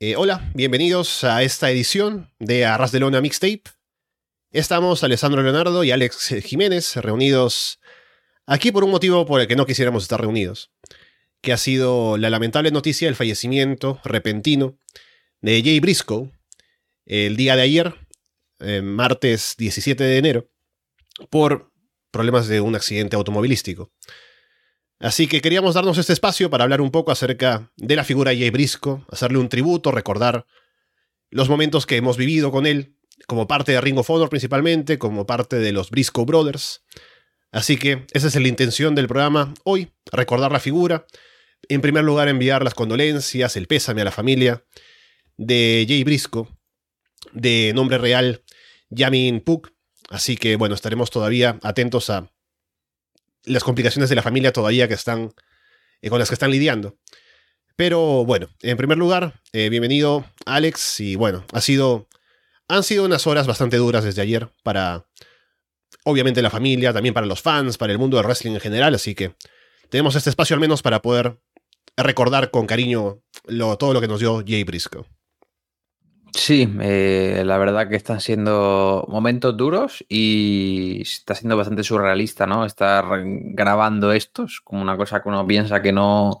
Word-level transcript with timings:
Eh, 0.00 0.14
hola, 0.14 0.48
bienvenidos 0.54 1.24
a 1.24 1.42
esta 1.42 1.72
edición 1.72 2.32
de 2.38 2.64
Arras 2.64 2.92
de 2.92 3.00
Lona 3.00 3.20
Mixtape. 3.20 3.64
Estamos 4.52 5.02
Alessandro 5.02 5.42
Leonardo 5.42 5.82
y 5.82 5.90
Alex 5.90 6.36
Jiménez 6.44 6.94
reunidos 6.94 7.80
aquí 8.46 8.70
por 8.70 8.84
un 8.84 8.92
motivo 8.92 9.26
por 9.26 9.40
el 9.40 9.48
que 9.48 9.56
no 9.56 9.66
quisiéramos 9.66 10.04
estar 10.04 10.20
reunidos, 10.20 10.70
que 11.40 11.52
ha 11.52 11.56
sido 11.56 12.16
la 12.16 12.30
lamentable 12.30 12.70
noticia 12.70 13.08
del 13.08 13.16
fallecimiento 13.16 14.00
repentino 14.04 14.78
de 15.40 15.62
Jay 15.64 15.80
Briscoe 15.80 16.30
el 17.04 17.36
día 17.36 17.56
de 17.56 17.62
ayer, 17.62 17.94
eh, 18.60 18.82
martes 18.82 19.56
17 19.58 20.04
de 20.04 20.16
enero, 20.16 20.48
por 21.28 21.72
problemas 22.12 22.46
de 22.46 22.60
un 22.60 22.76
accidente 22.76 23.16
automovilístico. 23.16 23.90
Así 25.00 25.28
que 25.28 25.40
queríamos 25.40 25.74
darnos 25.74 25.96
este 25.98 26.12
espacio 26.12 26.50
para 26.50 26.64
hablar 26.64 26.80
un 26.80 26.90
poco 26.90 27.12
acerca 27.12 27.70
de 27.76 27.94
la 27.94 28.04
figura 28.04 28.32
de 28.32 28.38
Jay 28.38 28.50
Briscoe, 28.50 29.04
hacerle 29.10 29.38
un 29.38 29.48
tributo, 29.48 29.92
recordar 29.92 30.46
los 31.30 31.48
momentos 31.48 31.86
que 31.86 31.96
hemos 31.96 32.16
vivido 32.16 32.50
con 32.50 32.66
él, 32.66 32.96
como 33.26 33.46
parte 33.46 33.72
de 33.72 33.80
Ring 33.80 33.98
of 33.98 34.10
Honor 34.10 34.28
principalmente, 34.28 34.98
como 34.98 35.26
parte 35.26 35.56
de 35.56 35.72
los 35.72 35.90
Briscoe 35.90 36.24
Brothers. 36.24 36.82
Así 37.52 37.76
que 37.76 38.06
esa 38.12 38.26
es 38.26 38.34
la 38.34 38.48
intención 38.48 38.94
del 38.94 39.06
programa 39.06 39.54
hoy, 39.64 39.92
recordar 40.10 40.50
la 40.50 40.60
figura. 40.60 41.06
En 41.68 41.80
primer 41.80 42.04
lugar, 42.04 42.28
enviar 42.28 42.64
las 42.64 42.74
condolencias, 42.74 43.56
el 43.56 43.66
pésame 43.66 44.02
a 44.02 44.04
la 44.04 44.10
familia 44.10 44.64
de 45.36 45.86
Jay 45.88 46.02
Briscoe, 46.02 46.48
de 47.32 47.72
nombre 47.74 47.98
real 47.98 48.42
Yamin 48.90 49.40
Puk. 49.40 49.72
Así 50.10 50.36
que 50.36 50.56
bueno, 50.56 50.74
estaremos 50.74 51.10
todavía 51.10 51.58
atentos 51.62 52.10
a 52.10 52.30
las 53.44 53.64
complicaciones 53.64 54.08
de 54.10 54.16
la 54.16 54.22
familia 54.22 54.52
todavía 54.52 54.88
que 54.88 54.94
están, 54.94 55.32
eh, 56.02 56.10
con 56.10 56.18
las 56.18 56.28
que 56.28 56.34
están 56.34 56.50
lidiando. 56.50 56.96
Pero 57.76 58.24
bueno, 58.24 58.48
en 58.62 58.76
primer 58.76 58.98
lugar, 58.98 59.40
eh, 59.52 59.68
bienvenido 59.68 60.24
Alex 60.46 61.00
y 61.00 61.14
bueno, 61.14 61.44
ha 61.52 61.60
sido, 61.60 62.08
han 62.66 62.82
sido 62.82 63.04
unas 63.04 63.26
horas 63.26 63.46
bastante 63.46 63.76
duras 63.76 64.04
desde 64.04 64.22
ayer 64.22 64.50
para, 64.64 65.06
obviamente, 66.04 66.42
la 66.42 66.50
familia, 66.50 66.92
también 66.92 67.14
para 67.14 67.26
los 67.26 67.40
fans, 67.40 67.78
para 67.78 67.92
el 67.92 67.98
mundo 67.98 68.16
del 68.16 68.26
wrestling 68.26 68.52
en 68.52 68.60
general, 68.60 68.94
así 68.94 69.14
que 69.14 69.34
tenemos 69.90 70.16
este 70.16 70.30
espacio 70.30 70.54
al 70.54 70.60
menos 70.60 70.82
para 70.82 71.00
poder 71.02 71.38
recordar 71.96 72.50
con 72.50 72.66
cariño 72.66 73.22
todo 73.78 73.92
lo 73.92 74.00
que 74.00 74.08
nos 74.08 74.20
dio 74.20 74.42
Jay 74.46 74.64
Briscoe. 74.64 75.04
Sí, 76.34 76.68
eh, 76.80 77.42
la 77.44 77.58
verdad 77.58 77.88
que 77.88 77.96
están 77.96 78.20
siendo 78.20 79.04
momentos 79.08 79.56
duros 79.56 80.04
y 80.08 81.00
está 81.02 81.34
siendo 81.34 81.56
bastante 81.56 81.82
surrealista, 81.82 82.46
¿no? 82.46 82.64
Estar 82.64 83.04
grabando 83.24 84.12
estos 84.12 84.60
como 84.60 84.82
una 84.82 84.96
cosa 84.96 85.22
que 85.22 85.28
uno 85.28 85.46
piensa 85.46 85.82
que 85.82 85.92
no... 85.92 86.38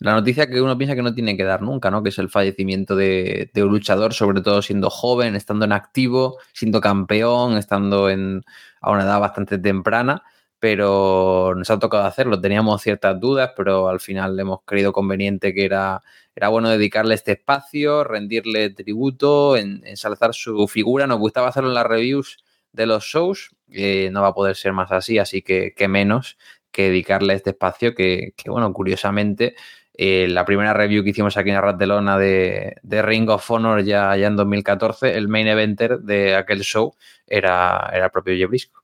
La 0.00 0.12
noticia 0.12 0.48
que 0.48 0.60
uno 0.60 0.78
piensa 0.78 0.94
que 0.94 1.02
no 1.02 1.14
tiene 1.14 1.36
que 1.36 1.44
dar 1.44 1.62
nunca, 1.62 1.90
¿no? 1.90 2.02
Que 2.02 2.10
es 2.10 2.18
el 2.18 2.28
fallecimiento 2.28 2.94
de, 2.94 3.50
de 3.52 3.64
un 3.64 3.70
luchador, 3.70 4.14
sobre 4.14 4.42
todo 4.42 4.62
siendo 4.62 4.90
joven, 4.90 5.34
estando 5.34 5.64
en 5.64 5.72
activo, 5.72 6.38
siendo 6.52 6.80
campeón, 6.80 7.56
estando 7.56 8.08
en, 8.10 8.44
a 8.80 8.92
una 8.92 9.02
edad 9.02 9.20
bastante 9.20 9.58
temprana 9.58 10.22
pero 10.60 11.54
nos 11.56 11.70
ha 11.70 11.78
tocado 11.78 12.04
hacerlo. 12.04 12.40
Teníamos 12.40 12.82
ciertas 12.82 13.18
dudas, 13.20 13.52
pero 13.56 13.88
al 13.88 14.00
final 14.00 14.38
hemos 14.38 14.60
creído 14.64 14.92
conveniente 14.92 15.54
que 15.54 15.64
era, 15.64 16.02
era 16.34 16.48
bueno 16.48 16.68
dedicarle 16.70 17.14
este 17.14 17.32
espacio, 17.32 18.04
rendirle 18.04 18.70
tributo, 18.70 19.56
ensalzar 19.56 20.34
su 20.34 20.66
figura. 20.68 21.06
Nos 21.06 21.18
gustaba 21.18 21.48
hacerlo 21.48 21.70
en 21.70 21.74
las 21.74 21.86
reviews 21.86 22.38
de 22.72 22.86
los 22.86 23.04
shows, 23.04 23.50
eh, 23.70 24.10
no 24.12 24.22
va 24.22 24.28
a 24.28 24.34
poder 24.34 24.56
ser 24.56 24.72
más 24.72 24.92
así, 24.92 25.18
así 25.18 25.42
que, 25.42 25.74
qué 25.76 25.88
menos 25.88 26.38
que 26.70 26.84
dedicarle 26.84 27.34
este 27.34 27.50
espacio 27.50 27.94
que, 27.94 28.34
bueno, 28.46 28.72
curiosamente, 28.72 29.56
eh, 29.94 30.28
la 30.28 30.44
primera 30.44 30.74
review 30.74 31.02
que 31.02 31.10
hicimos 31.10 31.36
aquí 31.36 31.50
en 31.50 31.60
Ratelona 31.60 32.18
de, 32.18 32.76
de 32.82 33.02
Ring 33.02 33.28
of 33.30 33.50
Honor 33.50 33.82
ya, 33.82 34.16
ya 34.16 34.28
en 34.28 34.36
2014, 34.36 35.16
el 35.16 35.28
main 35.28 35.48
eventer 35.48 35.98
de 36.00 36.36
aquel 36.36 36.60
show 36.60 36.94
era, 37.26 37.90
era 37.92 38.06
el 38.06 38.10
propio 38.10 38.36
Jebrisco. 38.36 38.82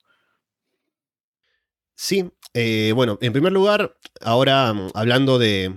Sí, 1.97 2.31
eh, 2.55 2.93
bueno, 2.95 3.19
en 3.21 3.33
primer 3.33 3.53
lugar, 3.53 3.97
ahora 4.21 4.73
mm, 4.73 4.91
hablando 4.95 5.39
de, 5.39 5.77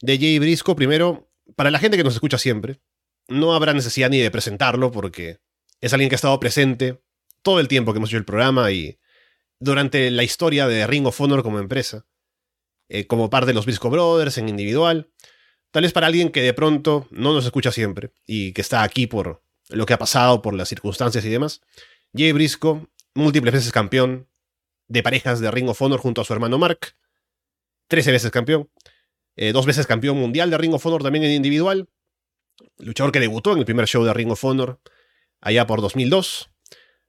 de 0.00 0.18
Jay 0.18 0.38
Brisco, 0.38 0.76
primero, 0.76 1.30
para 1.56 1.70
la 1.70 1.78
gente 1.78 1.96
que 1.96 2.04
nos 2.04 2.14
escucha 2.14 2.38
siempre, 2.38 2.80
no 3.28 3.54
habrá 3.54 3.72
necesidad 3.72 4.10
ni 4.10 4.18
de 4.18 4.30
presentarlo 4.30 4.90
porque 4.90 5.40
es 5.80 5.92
alguien 5.92 6.08
que 6.08 6.14
ha 6.14 6.16
estado 6.16 6.38
presente 6.40 7.02
todo 7.42 7.60
el 7.60 7.68
tiempo 7.68 7.92
que 7.92 7.98
hemos 7.98 8.10
hecho 8.10 8.18
el 8.18 8.24
programa 8.24 8.70
y 8.70 8.98
durante 9.58 10.10
la 10.10 10.22
historia 10.22 10.66
de 10.66 10.86
Ring 10.86 11.06
of 11.06 11.20
Honor 11.20 11.42
como 11.42 11.58
empresa, 11.58 12.06
eh, 12.88 13.06
como 13.06 13.30
parte 13.30 13.48
de 13.48 13.54
los 13.54 13.64
Brisco 13.64 13.90
Brothers 13.90 14.38
en 14.38 14.48
individual. 14.48 15.10
Tal 15.70 15.84
vez 15.84 15.92
para 15.92 16.08
alguien 16.08 16.30
que 16.30 16.42
de 16.42 16.52
pronto 16.52 17.06
no 17.10 17.32
nos 17.32 17.44
escucha 17.44 17.72
siempre 17.72 18.12
y 18.26 18.52
que 18.52 18.60
está 18.60 18.82
aquí 18.82 19.06
por 19.06 19.42
lo 19.68 19.86
que 19.86 19.94
ha 19.94 19.98
pasado, 19.98 20.42
por 20.42 20.54
las 20.54 20.68
circunstancias 20.68 21.24
y 21.24 21.30
demás. 21.30 21.62
Jay 22.14 22.32
Brisco, 22.32 22.88
múltiples 23.14 23.54
veces 23.54 23.72
campeón, 23.72 24.28
de 24.92 25.02
parejas 25.02 25.40
de 25.40 25.50
Ring 25.50 25.68
of 25.68 25.80
Honor 25.80 25.98
junto 25.98 26.20
a 26.20 26.24
su 26.24 26.32
hermano 26.34 26.58
Mark. 26.58 26.94
13 27.88 28.12
veces 28.12 28.30
campeón. 28.30 28.70
Eh, 29.36 29.52
dos 29.52 29.64
veces 29.64 29.86
campeón 29.86 30.18
mundial 30.18 30.50
de 30.50 30.58
Ring 30.58 30.74
of 30.74 30.84
Honor 30.84 31.02
también 31.02 31.24
en 31.24 31.32
individual. 31.32 31.88
Luchador 32.78 33.10
que 33.10 33.20
debutó 33.20 33.52
en 33.52 33.58
el 33.58 33.64
primer 33.64 33.86
show 33.86 34.04
de 34.04 34.12
Ring 34.12 34.30
of 34.30 34.44
Honor 34.44 34.80
allá 35.40 35.66
por 35.66 35.80
2002. 35.80 36.50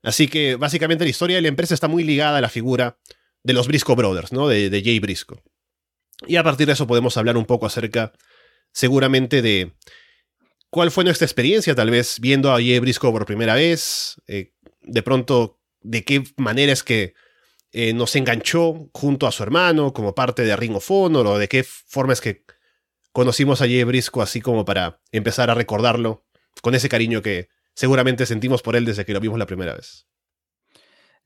Así 0.01 0.29
que 0.29 0.55
básicamente 0.55 1.03
la 1.03 1.09
historia 1.09 1.35
de 1.35 1.41
la 1.41 1.49
empresa 1.49 1.73
está 1.73 1.89
muy 1.89 2.05
ligada 2.05 2.37
a 2.37 2.41
la 2.41 2.49
figura 2.49 2.97
de 3.43 3.53
los 3.53 3.67
Briscoe 3.67 3.95
Brothers, 3.95 4.31
¿no? 4.31 4.47
De, 4.47 4.81
Jay 4.83 4.99
Briscoe. 4.99 5.43
Y 6.25 6.37
a 6.37 6.43
partir 6.43 6.67
de 6.67 6.73
eso 6.73 6.87
podemos 6.87 7.17
hablar 7.17 7.35
un 7.35 7.45
poco 7.45 7.65
acerca, 7.65 8.13
seguramente, 8.71 9.41
de 9.41 9.73
cuál 10.69 10.89
fue 10.89 11.03
nuestra 11.03 11.25
experiencia, 11.25 11.75
tal 11.75 11.89
vez 11.89 12.19
viendo 12.21 12.51
a 12.51 12.55
Jay 12.55 12.79
Briscoe 12.79 13.11
por 13.11 13.25
primera 13.25 13.55
vez. 13.55 14.21
Eh, 14.27 14.53
de 14.81 15.03
pronto, 15.03 15.59
de 15.81 16.05
qué 16.05 16.23
manera 16.37 16.71
es 16.71 16.83
que 16.83 17.13
eh, 17.73 17.93
nos 17.93 18.15
enganchó 18.15 18.89
junto 18.93 19.25
a 19.25 19.31
su 19.31 19.41
hermano 19.41 19.93
como 19.93 20.13
parte 20.13 20.43
de 20.43 20.55
Ring 20.55 20.75
of 20.75 20.91
o 20.91 21.37
de 21.39 21.47
qué 21.47 21.63
forma 21.63 22.13
es 22.13 22.21
que 22.21 22.45
conocimos 23.11 23.61
a 23.61 23.65
Jay 23.65 23.83
Brisco 23.83 24.21
así 24.21 24.41
como 24.41 24.63
para 24.63 25.01
empezar 25.11 25.49
a 25.49 25.55
recordarlo 25.55 26.23
con 26.61 26.75
ese 26.75 26.87
cariño 26.87 27.23
que 27.23 27.49
seguramente 27.73 28.27
sentimos 28.27 28.61
por 28.61 28.75
él 28.75 28.85
desde 28.85 29.05
que 29.05 29.13
lo 29.13 29.19
vimos 29.19 29.39
la 29.39 29.47
primera 29.47 29.73
vez. 29.73 30.07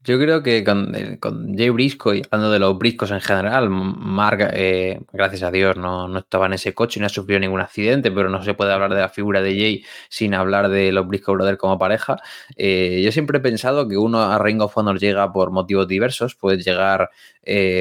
Yo 0.04 0.18
creo 0.20 0.42
que 0.42 0.64
con, 0.64 0.96
eh, 0.96 1.20
Jay 1.58 1.70
Brisco 1.70 2.14
y 2.14 2.22
hablando 2.32 2.52
de 2.52 2.60
los 2.60 2.78
briscos 2.78 3.12
en 3.12 3.20
general, 3.20 3.70
Mark, 3.70 4.52
eh, 4.54 5.02
gracias 5.12 5.44
a 5.44 5.52
Dios, 5.52 5.76
no, 5.76 6.08
no, 6.08 6.20
estaba 6.20 6.46
en 6.46 6.54
ese 6.54 6.74
coche 6.74 7.00
y 7.00 7.02
no 7.02 7.08
ha 7.08 7.10
sufrido 7.10 7.40
ningún 7.42 7.60
accidente, 7.60 8.10
pero 8.12 8.30
no 8.30 8.42
se 8.42 8.54
puede 8.54 8.72
hablar 8.72 8.94
de 8.94 9.02
la 9.02 9.10
figura 9.10 9.42
de 9.42 9.58
Jay 9.58 9.86
sin 10.08 10.34
hablar 10.34 10.70
de 10.70 10.94
los 10.94 11.06
Brisco 11.08 11.34
Brothers 11.34 11.58
como 11.58 11.78
pareja. 11.78 12.16
Eh, 12.56 13.02
yo 13.04 13.12
siempre 13.12 13.40
he 13.40 13.42
pensado 13.42 13.88
que 13.88 13.98
uno 13.98 14.22
a 14.22 14.40
Ring 14.40 14.62
of 14.62 14.78
Honor 14.78 14.98
llega 14.98 15.34
por 15.34 15.52
motivos 15.52 15.88
diversos. 15.88 16.36
Puedes 16.36 16.64
llegar 16.64 17.10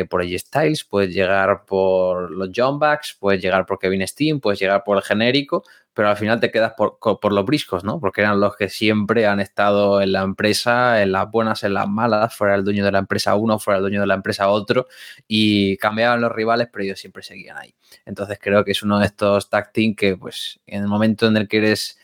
por 0.09 0.23
AJ 0.23 0.39
Styles, 0.39 0.85
puedes 0.85 1.13
llegar 1.13 1.65
por 1.67 2.31
los 2.31 2.51
John 2.55 2.79
Backs, 2.79 3.17
puedes 3.19 3.43
llegar 3.43 3.67
por 3.67 3.81
Kevin 3.81 4.07
Steen, 4.07 4.39
puedes 4.39 4.61
llegar 4.61 4.85
por 4.85 4.97
el 4.97 5.03
genérico, 5.03 5.65
pero 5.97 6.11
al 6.11 6.19
final 6.19 6.39
te 6.41 6.51
quedas 6.51 6.75
por, 6.77 7.33
los 7.33 7.47
briscos, 7.47 7.83
¿no? 7.83 7.99
Porque 7.99 8.21
eran 8.21 8.39
los 8.39 8.55
que 8.55 8.69
siempre 8.69 9.27
han 9.27 9.41
estado 9.41 10.03
en 10.03 10.13
la 10.13 10.21
empresa, 10.21 11.01
en 11.01 11.11
las 11.11 11.31
buenas, 11.31 11.65
en 11.65 11.73
las 11.73 11.89
malas, 11.89 12.37
fuera 12.37 12.55
el 12.55 12.65
dueño 12.65 12.85
de 12.85 12.93
la 12.93 12.99
empresa 12.99 13.35
uno, 13.35 13.59
fuera 13.59 13.79
el 13.79 13.83
dueño 13.83 14.03
de 14.03 14.07
la 14.07 14.13
empresa 14.13 14.51
otro, 14.51 14.89
y 15.27 15.79
cambiaban 15.79 16.21
los 16.21 16.31
rivales, 16.31 16.69
pero 16.71 16.85
ellos 16.85 17.01
siempre 17.01 17.23
seguían 17.23 17.57
ahí. 17.57 17.75
Entonces 18.05 18.39
creo 18.39 18.63
que 18.63 18.73
es 18.73 18.83
uno 18.83 18.99
de 18.99 19.07
estos 19.07 19.49
tag 19.49 19.73
team 19.73 19.95
que, 19.95 20.19
pues, 20.19 20.61
en 20.67 20.83
el 20.83 20.89
momento 20.89 21.29
en 21.29 21.39
el 21.39 21.49
que 21.49 21.57
eres 21.57 21.99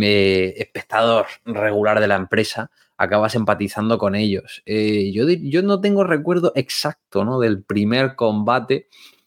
eh, 0.00 0.54
espectador 0.58 1.26
regular 1.44 1.98
de 1.98 2.06
la 2.06 2.14
empresa, 2.14 2.70
acabas 2.96 3.34
empatizando 3.34 3.98
con 3.98 4.14
ellos. 4.14 4.62
Eh, 4.66 5.10
yo, 5.12 5.28
yo 5.28 5.62
no 5.62 5.80
tengo 5.80 6.04
recuerdo 6.04 6.52
exacto, 6.54 7.24
¿no? 7.24 7.40
Del 7.40 7.64
primer 7.64 8.14
combate 8.14 8.86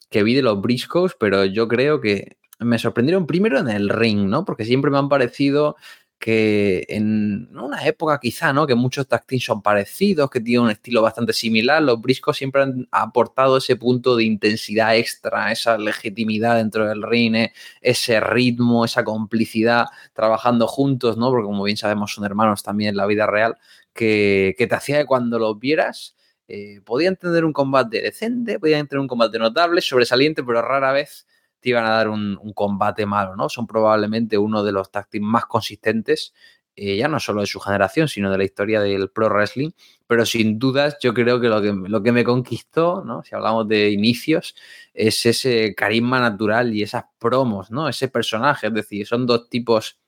que 0.10 0.24
vi 0.24 0.36
de 0.36 0.42
los 0.42 0.62
briscos, 0.62 1.18
pero 1.20 1.44
yo 1.44 1.68
creo 1.68 2.00
que 2.00 2.38
me 2.60 2.80
sorprendieron 2.80 3.28
primero 3.28 3.60
en 3.60 3.70
el 3.70 3.90
ring, 3.90 4.28
¿no? 4.28 4.46
Porque 4.46 4.66
siempre 4.66 4.92
me 4.92 4.98
han 4.98 5.10
parecido 5.10 5.76
que 6.18 6.86
en 6.90 7.56
una 7.56 7.86
época 7.86 8.20
quizá, 8.20 8.54
¿no? 8.54 8.66
Que 8.66 8.76
muchos 8.76 9.08
tag 9.08 9.26
son 9.40 9.62
parecidos, 9.62 10.30
que 10.30 10.40
tienen 10.40 10.66
un 10.66 10.72
estilo 10.72 11.02
bastante 11.02 11.34
similar, 11.34 11.84
los 11.84 12.02
briscos 12.02 12.38
siempre 12.38 12.64
han 12.64 12.88
aportado 12.92 13.58
ese 13.58 13.76
punto 13.76 14.16
de 14.16 14.24
intensidad 14.24 14.96
extra, 14.98 15.52
esa 15.52 15.78
legitimidad 15.78 16.56
dentro 16.56 16.88
del 16.88 17.04
ring, 17.04 17.36
¿eh? 17.36 17.54
ese 17.82 18.20
ritmo, 18.20 18.86
esa 18.86 19.04
complicidad 19.04 19.86
trabajando 20.14 20.68
juntos, 20.68 21.18
¿no? 21.18 21.30
Porque 21.30 21.46
como 21.46 21.64
bien 21.64 21.78
sabemos 21.78 22.14
son 22.14 22.26
hermanos 22.26 22.64
también 22.64 22.92
en 22.92 22.98
la 22.98 23.06
vida 23.06 23.28
real, 23.28 23.58
que, 23.94 24.56
te 24.58 24.76
hacía 24.76 25.00
que 25.00 25.06
cuando 25.06 25.38
los 25.38 25.60
vieras 25.60 26.16
eh, 26.48 26.82
podían 26.86 27.18
tener 27.18 27.46
un 27.46 27.54
combate 27.54 28.02
decente, 28.02 28.60
podían 28.60 28.88
tener 28.88 29.02
un 29.02 29.08
combate 29.08 29.38
notable, 29.38 29.82
sobresaliente, 29.82 30.44
pero 30.44 30.62
rara 30.62 30.92
vez 30.92 31.28
iban 31.70 31.86
a 31.86 31.92
dar 31.92 32.10
un, 32.10 32.38
combate 32.54 33.06
malo, 33.06 33.36
¿no? 33.36 33.50
Son 33.50 33.68
probablemente 33.68 34.38
uno 34.38 34.64
de 34.64 34.72
los 34.72 34.92
tácticos 34.92 35.28
más 35.28 35.46
consistentes 35.46 36.34
eh, 36.78 36.98
ya 36.98 37.08
no 37.08 37.22
solo 37.22 37.42
de 37.42 37.48
su 37.48 37.60
generación, 37.62 38.10
sino 38.10 38.30
de 38.30 38.38
la 38.38 38.44
historia 38.44 38.82
del 38.82 39.10
pro 39.10 39.30
wrestling. 39.30 39.72
Pero 40.08 40.26
sin 40.26 40.60
dudas, 40.60 40.98
yo 41.02 41.14
creo 41.14 41.40
que 41.40 41.48
lo 41.48 41.62
que, 41.62 41.74
lo 41.74 42.04
que 42.04 42.12
me 42.12 42.26
conquistó, 42.26 43.02
¿no? 43.06 43.24
si 43.24 43.34
hablamos 43.34 43.68
de 43.68 43.92
inicios, 43.92 44.56
es 44.94 45.26
ese 45.26 45.74
carisma 45.74 46.20
natural 46.20 46.74
y 46.74 46.84
esas 46.84 47.06
promos, 47.18 47.72
¿no? 47.72 47.88
ese 47.88 48.10
personaje. 48.10 48.68
Es 48.68 48.74
decir, 48.74 49.08
son 49.08 49.26
dos 49.26 49.50
tipos 49.50 50.00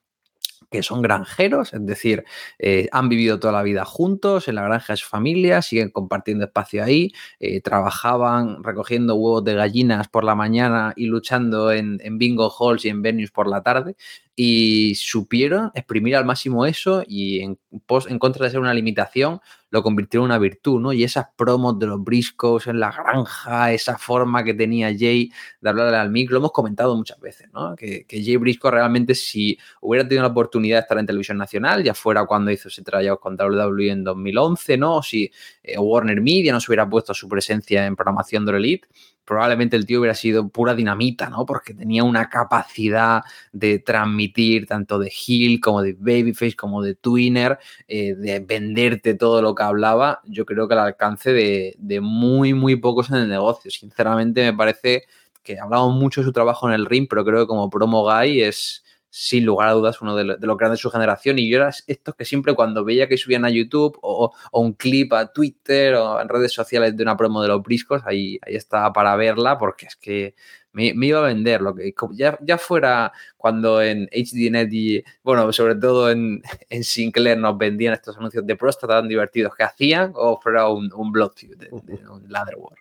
que 0.69 0.83
son 0.83 1.01
granjeros, 1.01 1.73
es 1.73 1.85
decir, 1.85 2.25
eh, 2.59 2.87
han 2.91 3.09
vivido 3.09 3.39
toda 3.39 3.53
la 3.53 3.63
vida 3.63 3.85
juntos 3.85 4.47
en 4.47 4.55
la 4.55 4.63
granja 4.63 4.93
de 4.93 4.97
su 4.97 5.07
familia, 5.07 5.61
siguen 5.61 5.89
compartiendo 5.91 6.45
espacio 6.45 6.83
ahí, 6.83 7.11
eh, 7.39 7.61
trabajaban 7.61 8.63
recogiendo 8.63 9.15
huevos 9.15 9.43
de 9.43 9.53
gallinas 9.55 10.07
por 10.09 10.23
la 10.23 10.35
mañana 10.35 10.93
y 10.95 11.05
luchando 11.07 11.71
en, 11.71 11.99
en 12.01 12.17
bingo 12.17 12.51
halls 12.59 12.85
y 12.85 12.89
en 12.89 13.01
venues 13.01 13.31
por 13.31 13.47
la 13.47 13.63
tarde 13.63 13.95
y 14.39 14.93
supieron 14.93 15.71
exprimir 15.73 16.15
al 16.15 16.23
máximo 16.23 16.67
eso 16.67 17.03
y 17.07 17.39
en, 17.39 17.59
en 17.71 18.19
contra 18.19 18.45
de 18.45 18.51
ser 18.51 18.59
una 18.59 18.71
limitación, 18.71 19.41
lo 19.71 19.81
convirtieron 19.81 20.25
en 20.25 20.31
una 20.31 20.37
virtud, 20.37 20.79
¿no? 20.79 20.93
Y 20.93 21.03
esas 21.03 21.25
promos 21.35 21.79
de 21.79 21.87
los 21.87 22.03
briscos 22.03 22.67
en 22.67 22.79
la 22.79 22.91
granja, 22.91 23.73
esa 23.73 23.97
forma 23.97 24.43
que 24.43 24.53
tenía 24.53 24.95
Jay 24.95 25.31
de 25.59 25.69
hablarle 25.69 25.97
al 25.97 26.11
mic, 26.11 26.29
lo 26.29 26.37
hemos 26.37 26.51
comentado 26.51 26.95
muchas 26.95 27.19
veces, 27.19 27.49
¿no? 27.51 27.75
Que, 27.75 28.05
que, 28.05 28.23
Jay 28.23 28.37
Briscoe 28.37 28.69
realmente 28.69 29.15
si 29.15 29.57
hubiera 29.81 30.07
tenido 30.07 30.21
la 30.21 30.29
oportunidad 30.29 30.77
de 30.77 30.81
estar 30.81 30.99
en 30.99 31.07
televisión 31.07 31.39
nacional, 31.39 31.83
ya 31.83 31.95
fuera 31.95 32.23
cuando 32.27 32.51
hizo 32.51 32.67
ese 32.67 32.83
tryout 32.83 33.19
con 33.19 33.35
WWE 33.41 33.89
en 33.89 34.03
2011, 34.03 34.77
¿no? 34.77 34.97
O 34.97 35.03
si 35.03 35.31
eh, 35.63 35.79
Warner 35.79 36.21
Media 36.21 36.53
no 36.53 36.59
se 36.59 36.69
hubiera 36.69 36.87
puesto 36.87 37.15
su 37.15 37.27
presencia 37.27 37.87
en 37.87 37.95
programación 37.95 38.45
de 38.45 38.55
Elite, 38.55 38.87
probablemente 39.27 39.75
el 39.75 39.85
tío 39.85 39.99
hubiera 39.99 40.15
sido 40.15 40.47
pura 40.47 40.73
dinamita, 40.73 41.29
¿no? 41.29 41.45
Porque 41.45 41.73
tenía 41.73 42.05
una 42.05 42.29
capacidad 42.29 43.23
de 43.51 43.77
transmitir 43.77 44.65
tanto 44.65 44.97
de 44.99 45.11
heel 45.11 45.59
como 45.59 45.81
de 45.81 45.93
babyface 45.99 46.55
como 46.55 46.81
de 46.81 46.95
twinner, 46.95 47.59
eh, 47.89 48.15
de 48.15 48.39
venderte 48.39 49.15
todo 49.15 49.41
lo 49.41 49.53
que 49.53 49.63
hablaba, 49.63 50.21
yo 50.25 50.45
creo 50.45 50.69
que 50.69 50.75
al 50.75 50.79
alcance 50.79 51.33
de, 51.33 51.99
muy, 52.01 52.53
muy 52.53 52.77
pocos 52.77 53.09
en 53.09 53.17
el 53.17 53.27
negocio. 53.27 53.69
Sinceramente 53.69 54.49
me 54.49 54.57
parece 54.57 55.03
que 55.43 55.59
hablamos 55.59 55.93
mucho 55.93 56.21
de 56.21 56.25
su 56.25 56.31
trabajo 56.31 56.69
en 56.69 56.75
el 56.75 56.85
ring, 56.85 57.07
pero 57.09 57.25
creo 57.25 57.41
que 57.41 57.47
como 57.47 57.69
promo 57.69 58.03
guy 58.03 58.41
es, 58.41 58.85
sin 59.19 59.45
lugar 59.45 59.69
a 59.69 59.71
dudas, 59.71 59.99
uno 59.99 60.15
de, 60.15 60.23
los 60.23 60.57
grandes 60.57 60.77
de 60.77 60.81
su 60.83 60.91
generación. 60.91 61.39
Y 61.39 61.49
yo 61.49 61.57
era 61.57 61.71
estos 61.87 62.13
que 62.13 62.23
siempre 62.23 62.53
cuando 62.53 62.85
veía 62.85 63.07
que 63.07 63.17
subían 63.17 63.45
a 63.45 63.49
YouTube 63.49 63.97
o, 64.03 64.31
un 64.51 64.73
clip 64.73 65.11
a 65.13 65.33
Twitter 65.33 65.95
o 65.95 66.21
en 66.21 66.29
redes 66.29 66.53
sociales 66.53 66.95
de 66.95 67.01
una 67.01 67.17
promo 67.17 67.41
de 67.41 67.47
los 67.47 67.63
briscos, 67.63 68.03
ahí, 68.05 68.37
ahí 68.43 68.55
estaba 68.55 68.93
para 68.93 69.15
verla 69.15 69.57
porque 69.57 69.87
es 69.87 69.95
que 69.95 70.35
me, 70.71 70.93
iba 70.93 71.17
a 71.17 71.23
vender. 71.23 71.61
Lo 71.61 71.73
que, 71.73 71.95
ya, 72.11 72.37
ya 72.41 72.59
fuera 72.59 73.11
cuando 73.37 73.81
en 73.81 74.07
HDNet 74.11 74.71
y, 74.71 75.03
bueno, 75.23 75.51
sobre 75.51 75.73
todo 75.75 76.11
en, 76.11 76.43
en, 76.69 76.83
Sinclair 76.83 77.39
nos 77.39 77.57
vendían 77.57 77.93
estos 77.93 78.17
anuncios 78.17 78.45
de 78.45 78.55
próstata 78.55 78.99
tan 78.99 79.07
divertidos 79.07 79.55
que 79.55 79.63
hacían 79.63 80.11
o 80.13 80.39
fuera 80.39 80.69
un, 80.69 80.93
un 80.93 81.11
de, 81.11 81.69
un 81.71 82.23
Ladder 82.29 82.55
War. 82.59 82.77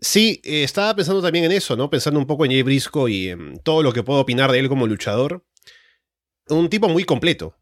Sí, 0.00 0.40
eh, 0.44 0.62
estaba 0.62 0.96
pensando 0.96 1.20
también 1.20 1.44
en 1.44 1.52
eso, 1.52 1.76
¿no? 1.76 1.90
Pensando 1.90 2.18
un 2.18 2.26
poco 2.26 2.44
en 2.44 2.52
Jay 2.52 2.62
Brisco 2.62 3.08
y 3.08 3.28
en 3.28 3.58
todo 3.62 3.82
lo 3.82 3.92
que 3.92 4.02
puedo 4.02 4.20
opinar 4.20 4.50
de 4.50 4.58
él 4.58 4.68
como 4.68 4.86
luchador. 4.86 5.44
Un 6.48 6.70
tipo 6.70 6.88
muy 6.88 7.04
completo. 7.04 7.56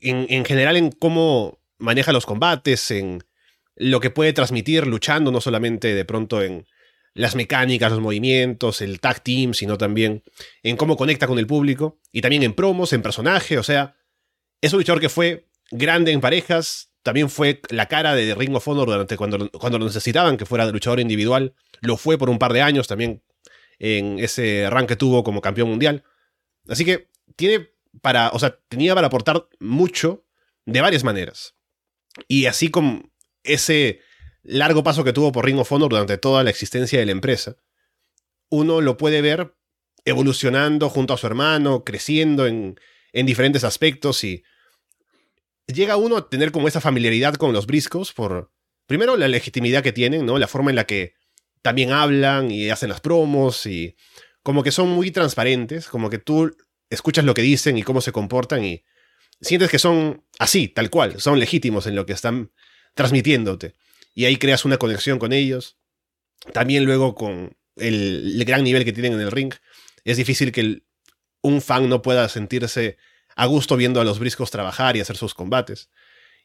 En, 0.00 0.26
en, 0.28 0.44
general, 0.44 0.76
en 0.76 0.92
cómo 0.92 1.60
maneja 1.78 2.12
los 2.12 2.26
combates, 2.26 2.90
en 2.92 3.24
lo 3.74 4.00
que 4.00 4.10
puede 4.10 4.32
transmitir 4.32 4.86
luchando, 4.86 5.32
no 5.32 5.40
solamente 5.40 5.94
de 5.94 6.04
pronto 6.04 6.42
en 6.42 6.66
las 7.14 7.34
mecánicas, 7.34 7.90
los 7.90 8.00
movimientos, 8.00 8.80
el 8.80 9.00
tag 9.00 9.20
team, 9.24 9.52
sino 9.52 9.76
también 9.76 10.22
en 10.62 10.76
cómo 10.76 10.96
conecta 10.96 11.26
con 11.26 11.40
el 11.40 11.48
público. 11.48 12.00
Y 12.12 12.20
también 12.20 12.44
en 12.44 12.54
promos, 12.54 12.92
en 12.92 13.02
personaje. 13.02 13.58
O 13.58 13.64
sea, 13.64 13.96
es 14.60 14.72
un 14.72 14.78
luchador 14.78 15.00
que 15.00 15.08
fue 15.08 15.48
grande 15.72 16.12
en 16.12 16.20
parejas, 16.20 16.87
también 17.02 17.30
fue 17.30 17.60
la 17.70 17.86
cara 17.86 18.14
de 18.14 18.34
Ring 18.34 18.54
of 18.54 18.66
Honor 18.68 18.88
durante 18.88 19.16
cuando, 19.16 19.50
cuando 19.50 19.78
lo 19.78 19.86
necesitaban, 19.86 20.36
que 20.36 20.46
fuera 20.46 20.66
luchador 20.66 21.00
individual. 21.00 21.54
Lo 21.80 21.96
fue 21.96 22.18
por 22.18 22.28
un 22.28 22.38
par 22.38 22.52
de 22.52 22.62
años 22.62 22.88
también 22.88 23.22
en 23.78 24.18
ese 24.18 24.68
rank 24.70 24.88
que 24.88 24.96
tuvo 24.96 25.24
como 25.24 25.40
campeón 25.40 25.68
mundial. 25.68 26.04
Así 26.68 26.84
que 26.84 27.08
tiene 27.36 27.70
para, 28.02 28.30
o 28.30 28.38
sea, 28.38 28.58
tenía 28.68 28.94
para 28.94 29.06
aportar 29.06 29.48
mucho 29.60 30.24
de 30.66 30.80
varias 30.80 31.04
maneras. 31.04 31.54
Y 32.26 32.46
así 32.46 32.70
como 32.70 33.10
ese 33.42 34.00
largo 34.42 34.82
paso 34.82 35.04
que 35.04 35.12
tuvo 35.12 35.32
por 35.32 35.44
Ring 35.44 35.58
of 35.58 35.70
Honor 35.72 35.90
durante 35.90 36.18
toda 36.18 36.42
la 36.42 36.50
existencia 36.50 36.98
de 36.98 37.06
la 37.06 37.12
empresa, 37.12 37.56
uno 38.50 38.80
lo 38.80 38.96
puede 38.96 39.20
ver 39.20 39.54
evolucionando 40.04 40.88
junto 40.88 41.14
a 41.14 41.18
su 41.18 41.26
hermano, 41.26 41.84
creciendo 41.84 42.46
en, 42.46 42.78
en 43.12 43.26
diferentes 43.26 43.64
aspectos 43.64 44.24
y 44.24 44.42
llega 45.68 45.96
uno 45.96 46.16
a 46.16 46.28
tener 46.28 46.50
como 46.52 46.68
esa 46.68 46.80
familiaridad 46.80 47.34
con 47.34 47.52
los 47.52 47.66
briscos 47.66 48.12
por, 48.12 48.50
primero, 48.86 49.16
la 49.16 49.28
legitimidad 49.28 49.82
que 49.82 49.92
tienen, 49.92 50.26
¿no? 50.26 50.38
La 50.38 50.48
forma 50.48 50.70
en 50.70 50.76
la 50.76 50.86
que 50.86 51.14
también 51.62 51.92
hablan 51.92 52.50
y 52.50 52.70
hacen 52.70 52.88
las 52.88 53.00
promos 53.00 53.66
y 53.66 53.96
como 54.42 54.62
que 54.62 54.72
son 54.72 54.88
muy 54.88 55.10
transparentes, 55.10 55.88
como 55.88 56.10
que 56.10 56.18
tú 56.18 56.56
escuchas 56.90 57.24
lo 57.24 57.34
que 57.34 57.42
dicen 57.42 57.76
y 57.76 57.82
cómo 57.82 58.00
se 58.00 58.12
comportan 58.12 58.64
y 58.64 58.82
sientes 59.40 59.70
que 59.70 59.78
son 59.78 60.24
así, 60.38 60.68
tal 60.68 60.90
cual, 60.90 61.20
son 61.20 61.38
legítimos 61.38 61.86
en 61.86 61.94
lo 61.94 62.06
que 62.06 62.12
están 62.12 62.50
transmitiéndote. 62.94 63.74
Y 64.14 64.24
ahí 64.24 64.36
creas 64.36 64.64
una 64.64 64.78
conexión 64.78 65.18
con 65.18 65.32
ellos. 65.32 65.78
También 66.52 66.84
luego 66.84 67.14
con 67.14 67.56
el, 67.76 68.42
gran 68.46 68.64
nivel 68.64 68.84
que 68.84 68.92
tienen 68.92 69.14
en 69.14 69.20
el 69.20 69.30
ring, 69.30 69.54
es 70.04 70.16
difícil 70.16 70.52
que 70.52 70.82
un 71.42 71.60
fan 71.60 71.88
no 71.88 72.02
pueda 72.02 72.28
sentirse 72.28 72.96
a 73.38 73.46
gusto 73.46 73.76
viendo 73.76 74.00
a 74.00 74.04
los 74.04 74.18
briscos 74.18 74.50
trabajar 74.50 74.96
y 74.96 75.00
hacer 75.00 75.16
sus 75.16 75.32
combates. 75.32 75.90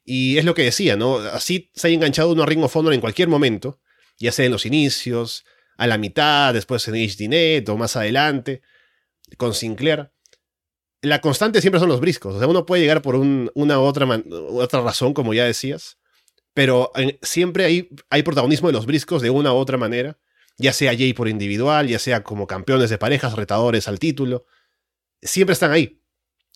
Y 0.05 0.37
es 0.37 0.45
lo 0.45 0.53
que 0.53 0.61
decía, 0.61 0.95
¿no? 0.95 1.17
Así 1.17 1.71
se 1.73 1.87
ha 1.87 1.89
enganchado 1.89 2.31
uno 2.31 2.43
a 2.43 2.45
Ring 2.45 2.63
of 2.63 2.75
en 2.75 3.01
cualquier 3.01 3.29
momento, 3.29 3.79
ya 4.19 4.31
sea 4.31 4.45
en 4.45 4.51
los 4.51 4.67
inicios, 4.67 5.43
a 5.75 5.87
la 5.87 5.97
mitad, 5.97 6.53
después 6.53 6.87
en 6.87 6.93
HDNet 6.93 7.67
o 7.69 7.77
más 7.77 7.95
adelante, 7.95 8.61
con 9.37 9.55
Sinclair. 9.55 10.11
La 11.01 11.19
constante 11.19 11.61
siempre 11.61 11.79
son 11.79 11.89
los 11.89 11.99
briscos, 11.99 12.35
o 12.35 12.39
sea, 12.39 12.47
uno 12.47 12.67
puede 12.67 12.83
llegar 12.83 13.01
por 13.01 13.15
una 13.15 13.79
u 13.79 13.81
otra, 13.81 14.07
otra 14.51 14.81
razón, 14.81 15.15
como 15.15 15.33
ya 15.33 15.45
decías, 15.45 15.97
pero 16.53 16.91
siempre 17.23 17.65
hay, 17.65 17.89
hay 18.11 18.21
protagonismo 18.21 18.67
de 18.67 18.73
los 18.73 18.85
briscos 18.85 19.23
de 19.23 19.31
una 19.31 19.51
u 19.51 19.55
otra 19.55 19.79
manera, 19.79 20.19
ya 20.59 20.73
sea 20.73 20.91
Jay 20.91 21.13
por 21.13 21.27
individual, 21.27 21.87
ya 21.87 21.97
sea 21.97 22.21
como 22.21 22.45
campeones 22.45 22.91
de 22.91 22.99
parejas, 22.99 23.33
retadores 23.33 23.87
al 23.87 23.97
título, 23.97 24.45
siempre 25.23 25.53
están 25.53 25.71
ahí 25.71 26.02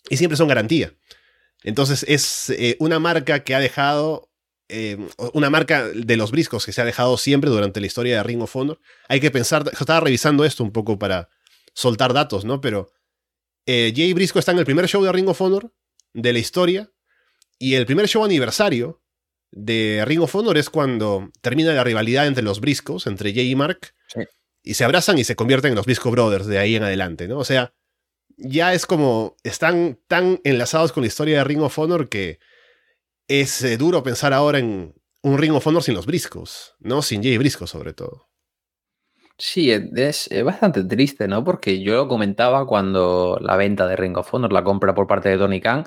y 0.08 0.16
siempre 0.16 0.36
son 0.36 0.48
garantía. 0.48 0.94
Entonces 1.62 2.04
es 2.08 2.50
eh, 2.50 2.76
una 2.78 2.98
marca 2.98 3.42
que 3.42 3.54
ha 3.54 3.60
dejado, 3.60 4.30
eh, 4.68 4.96
una 5.32 5.50
marca 5.50 5.86
de 5.86 6.16
los 6.16 6.30
briscos 6.30 6.64
que 6.64 6.72
se 6.72 6.80
ha 6.80 6.84
dejado 6.84 7.16
siempre 7.16 7.50
durante 7.50 7.80
la 7.80 7.86
historia 7.86 8.16
de 8.16 8.22
Ring 8.22 8.42
of 8.42 8.54
Honor. 8.54 8.80
Hay 9.08 9.20
que 9.20 9.30
pensar, 9.30 9.64
estaba 9.72 10.00
revisando 10.00 10.44
esto 10.44 10.62
un 10.62 10.72
poco 10.72 10.98
para 10.98 11.28
soltar 11.74 12.12
datos, 12.12 12.44
¿no? 12.44 12.60
Pero 12.60 12.92
eh, 13.66 13.92
Jay 13.94 14.12
Brisco 14.12 14.38
está 14.38 14.52
en 14.52 14.58
el 14.58 14.64
primer 14.64 14.86
show 14.88 15.02
de 15.02 15.12
Ring 15.12 15.28
of 15.28 15.40
Honor 15.40 15.72
de 16.14 16.32
la 16.32 16.38
historia 16.38 16.90
y 17.58 17.74
el 17.74 17.86
primer 17.86 18.08
show 18.08 18.24
aniversario 18.24 19.02
de 19.50 20.04
Ring 20.06 20.20
of 20.20 20.34
Honor 20.34 20.58
es 20.58 20.70
cuando 20.70 21.30
termina 21.40 21.72
la 21.72 21.84
rivalidad 21.84 22.26
entre 22.26 22.44
los 22.44 22.60
briscos, 22.60 23.06
entre 23.06 23.32
Jay 23.32 23.50
y 23.50 23.56
Mark, 23.56 23.94
y 24.62 24.74
se 24.74 24.84
abrazan 24.84 25.18
y 25.18 25.24
se 25.24 25.36
convierten 25.36 25.70
en 25.70 25.76
los 25.76 25.86
Brisco 25.86 26.10
Brothers 26.10 26.46
de 26.46 26.58
ahí 26.58 26.76
en 26.76 26.82
adelante, 26.82 27.26
¿no? 27.28 27.38
O 27.38 27.44
sea, 27.44 27.74
ya 28.38 28.72
es 28.72 28.86
como, 28.86 29.36
están 29.42 29.98
tan 30.06 30.40
enlazados 30.44 30.92
con 30.92 31.02
la 31.02 31.08
historia 31.08 31.38
de 31.38 31.44
Ring 31.44 31.60
of 31.60 31.78
Honor 31.78 32.08
que 32.08 32.38
es 33.26 33.62
eh, 33.62 33.76
duro 33.76 34.02
pensar 34.02 34.32
ahora 34.32 34.58
en 34.58 34.94
un 35.22 35.38
Ring 35.38 35.52
of 35.52 35.66
Honor 35.66 35.82
sin 35.82 35.94
los 35.94 36.06
briscos, 36.06 36.76
¿no? 36.78 37.02
Sin 37.02 37.22
Jay 37.22 37.36
Brisco 37.36 37.66
sobre 37.66 37.92
todo. 37.92 38.28
Sí, 39.36 39.70
es, 39.70 40.28
bastante 40.44 40.82
triste, 40.84 41.28
¿no? 41.28 41.44
Porque 41.44 41.80
yo 41.80 41.94
lo 41.94 42.08
comentaba 42.08 42.66
cuando 42.66 43.38
la 43.40 43.56
venta 43.56 43.86
de 43.86 43.96
Ring 43.96 44.16
of 44.16 44.32
Honor, 44.32 44.52
la 44.52 44.64
compra 44.64 44.94
por 44.94 45.06
parte 45.06 45.28
de 45.28 45.38
Tony 45.38 45.60
Khan, 45.60 45.84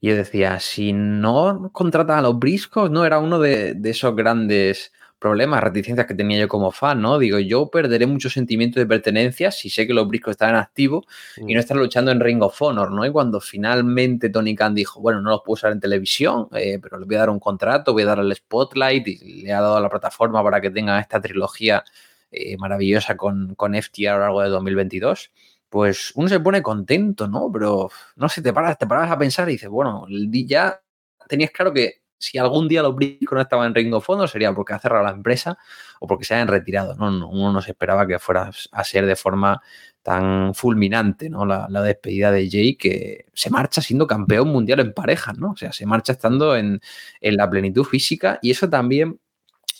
y 0.00 0.08
yo 0.08 0.16
decía, 0.16 0.60
si 0.60 0.92
no 0.92 1.70
contratan 1.72 2.18
a 2.18 2.22
los 2.22 2.38
briscos, 2.38 2.90
no 2.90 3.04
era 3.04 3.18
uno 3.18 3.38
de 3.38 3.78
esos 3.84 4.16
grandes 4.16 4.92
problemas, 5.20 5.62
reticencias 5.62 6.06
que 6.06 6.14
tenía 6.14 6.38
yo 6.40 6.48
como 6.48 6.72
fan, 6.72 7.00
¿no? 7.00 7.18
Digo, 7.18 7.38
yo 7.38 7.70
perderé 7.70 8.06
mucho 8.06 8.30
sentimiento 8.30 8.80
de 8.80 8.86
pertenencia 8.86 9.50
si 9.52 9.70
sé 9.70 9.86
que 9.86 9.92
los 9.92 10.08
briscos 10.08 10.32
están 10.32 10.50
en 10.50 10.56
activo 10.56 11.04
y 11.36 11.52
no 11.52 11.58
mm. 11.58 11.60
están 11.60 11.78
luchando 11.78 12.10
en 12.10 12.20
Ring 12.20 12.42
of 12.42 12.60
Honor, 12.60 12.90
¿no? 12.90 13.04
Y 13.04 13.12
cuando 13.12 13.40
finalmente 13.40 14.30
Tony 14.30 14.56
Khan 14.56 14.74
dijo, 14.74 15.00
bueno, 15.00 15.20
no 15.20 15.30
los 15.30 15.42
puedo 15.44 15.54
usar 15.54 15.72
en 15.72 15.80
televisión, 15.80 16.48
eh, 16.54 16.78
pero 16.82 16.98
le 16.98 17.04
voy 17.04 17.16
a 17.16 17.20
dar 17.20 17.30
un 17.30 17.38
contrato, 17.38 17.92
voy 17.92 18.02
a 18.02 18.06
darle 18.06 18.24
el 18.24 18.34
spotlight 18.34 19.06
y 19.06 19.42
le 19.42 19.52
ha 19.52 19.60
dado 19.60 19.76
a 19.76 19.80
la 19.80 19.90
plataforma 19.90 20.42
para 20.42 20.60
que 20.60 20.70
tenga 20.70 20.98
esta 20.98 21.20
trilogía 21.20 21.84
eh, 22.30 22.56
maravillosa 22.56 23.16
con, 23.16 23.54
con 23.54 23.74
FTR 23.74 24.08
a 24.08 24.14
lo 24.14 24.20
largo 24.20 24.42
de 24.42 24.48
2022 24.48 25.30
pues 25.68 26.10
uno 26.16 26.28
se 26.28 26.40
pone 26.40 26.62
contento, 26.62 27.28
¿no? 27.28 27.48
Pero 27.52 27.90
no 28.16 28.28
sé, 28.28 28.42
te 28.42 28.52
paras, 28.52 28.76
te 28.76 28.88
paras 28.88 29.08
a 29.08 29.16
pensar 29.16 29.48
y 29.48 29.52
dices, 29.52 29.68
bueno, 29.68 30.04
ya 30.08 30.82
tenías 31.28 31.52
claro 31.52 31.72
que 31.72 32.02
si 32.20 32.38
algún 32.38 32.68
día 32.68 32.82
los 32.82 32.94
Briscoes 32.94 33.36
no 33.36 33.40
estaban 33.40 33.68
en 33.68 33.74
Ring 33.74 33.94
of 33.94 34.08
Honor 34.08 34.28
sería 34.28 34.52
porque 34.52 34.74
ha 34.74 34.78
cerrado 34.78 35.02
la 35.02 35.10
empresa 35.10 35.58
o 35.98 36.06
porque 36.06 36.24
se 36.24 36.34
hayan 36.34 36.48
retirado. 36.48 36.94
No, 36.94 37.10
no, 37.10 37.28
uno 37.28 37.52
no 37.52 37.62
se 37.62 37.72
esperaba 37.72 38.06
que 38.06 38.18
fuera 38.18 38.50
a 38.72 38.84
ser 38.84 39.06
de 39.06 39.16
forma 39.16 39.60
tan 40.02 40.54
fulminante, 40.54 41.30
¿no? 41.30 41.46
La, 41.46 41.66
despedida 41.82 42.30
de 42.30 42.48
Jay 42.50 42.76
que 42.76 43.26
se 43.32 43.50
marcha 43.50 43.80
siendo 43.80 44.06
campeón 44.06 44.48
mundial 44.48 44.80
en 44.80 44.92
parejas, 44.92 45.38
¿no? 45.38 45.52
O 45.52 45.56
sea, 45.56 45.72
se 45.72 45.86
marcha 45.86 46.12
estando 46.12 46.56
en, 46.56 46.80
en 47.20 47.36
la 47.36 47.48
plenitud 47.48 47.84
física 47.84 48.38
y 48.42 48.50
eso 48.50 48.68
también 48.68 49.18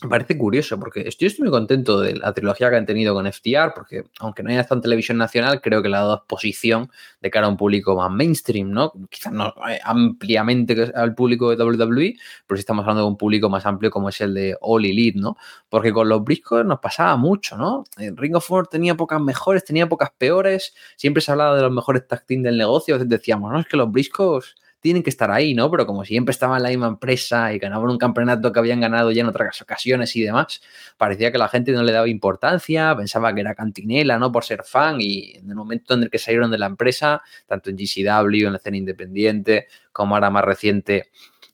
me 0.02 0.08
parece 0.08 0.38
curioso 0.38 0.78
porque 0.78 1.06
estoy, 1.06 1.28
estoy 1.28 1.44
muy 1.44 1.50
contento 1.50 2.00
de 2.00 2.16
la 2.16 2.32
trilogía 2.32 2.70
que 2.70 2.76
han 2.76 2.86
tenido 2.86 3.12
con 3.12 3.30
FTR, 3.30 3.74
porque 3.74 4.04
aunque 4.20 4.42
no 4.42 4.50
haya 4.50 4.62
estado 4.62 4.78
en 4.78 4.82
televisión 4.82 5.18
nacional, 5.18 5.60
creo 5.60 5.82
que 5.82 5.90
le 5.90 5.96
ha 5.96 6.00
dado 6.00 6.14
exposición 6.14 6.90
de 7.20 7.30
cara 7.30 7.46
a 7.46 7.50
un 7.50 7.58
público 7.58 7.94
más 7.94 8.10
mainstream, 8.10 8.70
¿no? 8.70 8.92
Quizás 9.10 9.32
no 9.32 9.54
eh, 9.68 9.78
ampliamente 9.84 10.90
al 10.94 11.14
público 11.14 11.54
de 11.54 11.62
WWE, 11.62 12.16
pero 12.46 12.56
sí 12.56 12.60
estamos 12.60 12.82
hablando 12.84 13.02
de 13.02 13.08
un 13.08 13.18
público 13.18 13.50
más 13.50 13.66
amplio 13.66 13.90
como 13.90 14.08
es 14.08 14.20
el 14.22 14.32
de 14.32 14.56
All 14.62 14.86
Elite, 14.86 15.18
¿no? 15.18 15.36
Porque 15.68 15.92
con 15.92 16.08
los 16.08 16.24
briscos 16.24 16.64
nos 16.64 16.80
pasaba 16.80 17.16
mucho, 17.16 17.58
¿no? 17.58 17.84
Ring 17.96 18.36
of 18.36 18.50
Honor 18.50 18.68
tenía 18.68 18.94
pocas 18.94 19.20
mejores, 19.20 19.64
tenía 19.64 19.86
pocas 19.86 20.10
peores, 20.16 20.74
siempre 20.96 21.20
se 21.20 21.30
hablaba 21.30 21.56
de 21.56 21.62
los 21.62 21.72
mejores 21.72 22.06
tag 22.06 22.24
team 22.24 22.42
del 22.42 22.56
negocio, 22.56 22.98
decíamos, 22.98 23.52
no, 23.52 23.60
es 23.60 23.66
que 23.66 23.76
los 23.76 23.90
briscos 23.92 24.56
tienen 24.80 25.02
que 25.02 25.10
estar 25.10 25.30
ahí, 25.30 25.54
¿no? 25.54 25.70
Pero 25.70 25.86
como 25.86 26.04
siempre 26.04 26.32
estaban 26.32 26.56
en 26.56 26.62
la 26.62 26.68
misma 26.70 26.88
empresa 26.88 27.52
y 27.52 27.58
ganaban 27.58 27.90
un 27.90 27.98
campeonato 27.98 28.52
que 28.52 28.58
habían 28.58 28.80
ganado 28.80 29.10
ya 29.12 29.20
en 29.22 29.28
otras 29.28 29.60
ocasiones 29.62 30.16
y 30.16 30.22
demás, 30.22 30.60
parecía 30.96 31.30
que 31.30 31.38
la 31.38 31.48
gente 31.48 31.72
no 31.72 31.82
le 31.82 31.92
daba 31.92 32.08
importancia, 32.08 32.96
pensaba 32.96 33.34
que 33.34 33.42
era 33.42 33.54
cantinela, 33.54 34.18
¿no? 34.18 34.32
Por 34.32 34.44
ser 34.44 34.64
fan 34.64 34.96
y 35.00 35.36
en 35.36 35.48
el 35.48 35.54
momento 35.54 35.94
en 35.94 36.04
el 36.04 36.10
que 36.10 36.18
salieron 36.18 36.50
de 36.50 36.58
la 36.58 36.66
empresa, 36.66 37.22
tanto 37.46 37.70
en 37.70 37.76
GCW, 37.76 38.46
en 38.46 38.52
la 38.52 38.58
escena 38.58 38.76
independiente, 38.76 39.68
como 39.92 40.14
ahora 40.14 40.30
más 40.30 40.44
reciente 40.44 41.10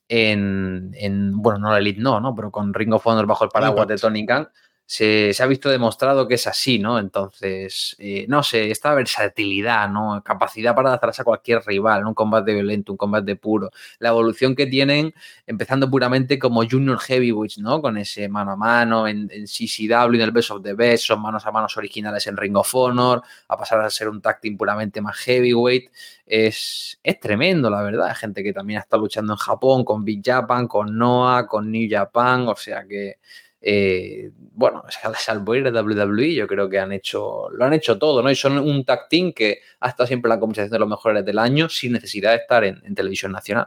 en, 0.09 0.93
en 0.95 1.37
bueno, 1.43 1.59
no 1.59 1.71
la 1.73 1.79
Elite 1.79 2.01
no, 2.01 2.21
¿no? 2.21 2.35
Pero 2.35 2.51
con 2.51 2.73
Ring 2.73 2.93
of 2.93 3.07
Honor 3.07 3.27
bajo 3.27 3.45
el 3.45 3.51
paraguas 3.51 3.89
de 3.89 3.97
Tony 3.97 4.25
Khan, 4.25 4.49
se, 4.87 5.35
ha 5.41 5.47
visto 5.47 5.69
demostrado 5.69 6.29
que 6.29 6.35
es 6.35 6.47
así, 6.47 6.79
¿no? 6.79 7.01
Entonces, 7.01 7.97
eh, 7.99 8.25
no 8.29 8.45
sé, 8.45 8.71
esta 8.71 8.95
versatilidad, 8.95 9.89
¿no? 9.89 10.23
Capacidad 10.25 10.77
para 10.77 10.91
adaptarse 10.91 11.23
a 11.23 11.25
cualquier 11.25 11.63
rival, 11.67 12.07
un 12.07 12.15
combate 12.15 12.55
violento, 12.55 12.93
un 12.93 12.99
combate 12.99 13.35
puro. 13.35 13.71
La 13.99 14.11
evolución 14.11 14.55
que 14.55 14.67
tienen, 14.67 15.13
empezando 15.47 15.91
puramente 15.91 16.39
como 16.39 16.63
Junior 16.69 17.01
Heavyweights, 17.01 17.59
¿no? 17.59 17.83
Con 17.83 17.99
ese 17.99 18.29
mano 18.29 18.53
a 18.53 18.57
mano 18.57 19.09
en, 19.09 19.29
en 19.33 19.47
CCW, 19.47 20.15
en 20.15 20.21
el 20.21 20.31
Best 20.31 20.53
of 20.53 20.63
the 20.63 20.75
Best, 20.75 21.07
son 21.07 21.21
manos 21.21 21.45
a 21.47 21.51
manos 21.51 21.77
originales 21.77 22.25
en 22.29 22.37
Ring 22.37 22.57
of 22.57 22.73
Honor, 22.73 23.23
a 23.49 23.57
pasar 23.57 23.81
a 23.81 23.91
ser 23.91 24.09
un 24.09 24.21
tag 24.21 24.41
puramente 24.57 25.01
más 25.01 25.17
heavyweight. 25.17 25.91
Es, 26.27 27.01
es 27.03 27.21
tremendo, 27.21 27.71
la 27.71 27.83
verdad. 27.83 28.09
Hay 28.09 28.15
gente 28.15 28.45
que 28.45 28.53
también 28.53 28.79
está 28.81 28.97
luchando 28.97 29.33
en 29.33 29.39
Japón, 29.39 29.85
con 29.85 30.05
Big 30.05 30.23
Japan, 30.25 30.69
con 30.69 30.97
Noah, 30.97 31.47
con 31.47 31.73
New 31.73 31.89
Japan, 31.91 32.47
o 32.49 32.55
sea 32.55 32.85
que 32.87 33.19
eh, 33.61 34.31
bueno, 34.37 34.85
salvo 35.19 35.55
ir 35.55 35.67
a 35.67 35.71
WWE, 35.71 36.35
yo 36.35 36.47
creo 36.47 36.69
que 36.69 36.79
han 36.79 36.93
hecho, 36.93 37.49
lo 37.51 37.65
han 37.65 37.73
hecho 37.73 37.99
todo, 37.99 38.23
¿no? 38.23 38.31
Y 38.31 38.37
son 38.37 38.59
un 38.59 38.85
tag 38.85 39.09
team 39.09 39.33
que 39.33 39.61
ha 39.81 39.89
estado 39.89 40.07
siempre 40.07 40.29
en 40.29 40.37
la 40.37 40.41
conversación 40.41 40.73
de 40.73 40.79
los 40.79 40.89
mejores 40.89 41.25
del 41.25 41.39
año 41.39 41.69
sin 41.69 41.93
necesidad 41.93 42.33
de 42.33 42.39
estar 42.39 42.65
en, 42.65 42.95
televisión 42.95 43.33
nacional. 43.33 43.67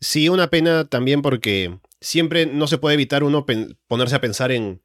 Sí, 0.00 0.28
una 0.28 0.48
pena 0.48 0.84
también 0.84 1.22
porque 1.22 1.78
siempre 2.00 2.46
no 2.46 2.66
se 2.66 2.78
puede 2.78 2.94
evitar 2.94 3.24
uno 3.24 3.46
ponerse 3.88 4.14
a 4.14 4.20
pensar 4.20 4.52
en 4.52 4.82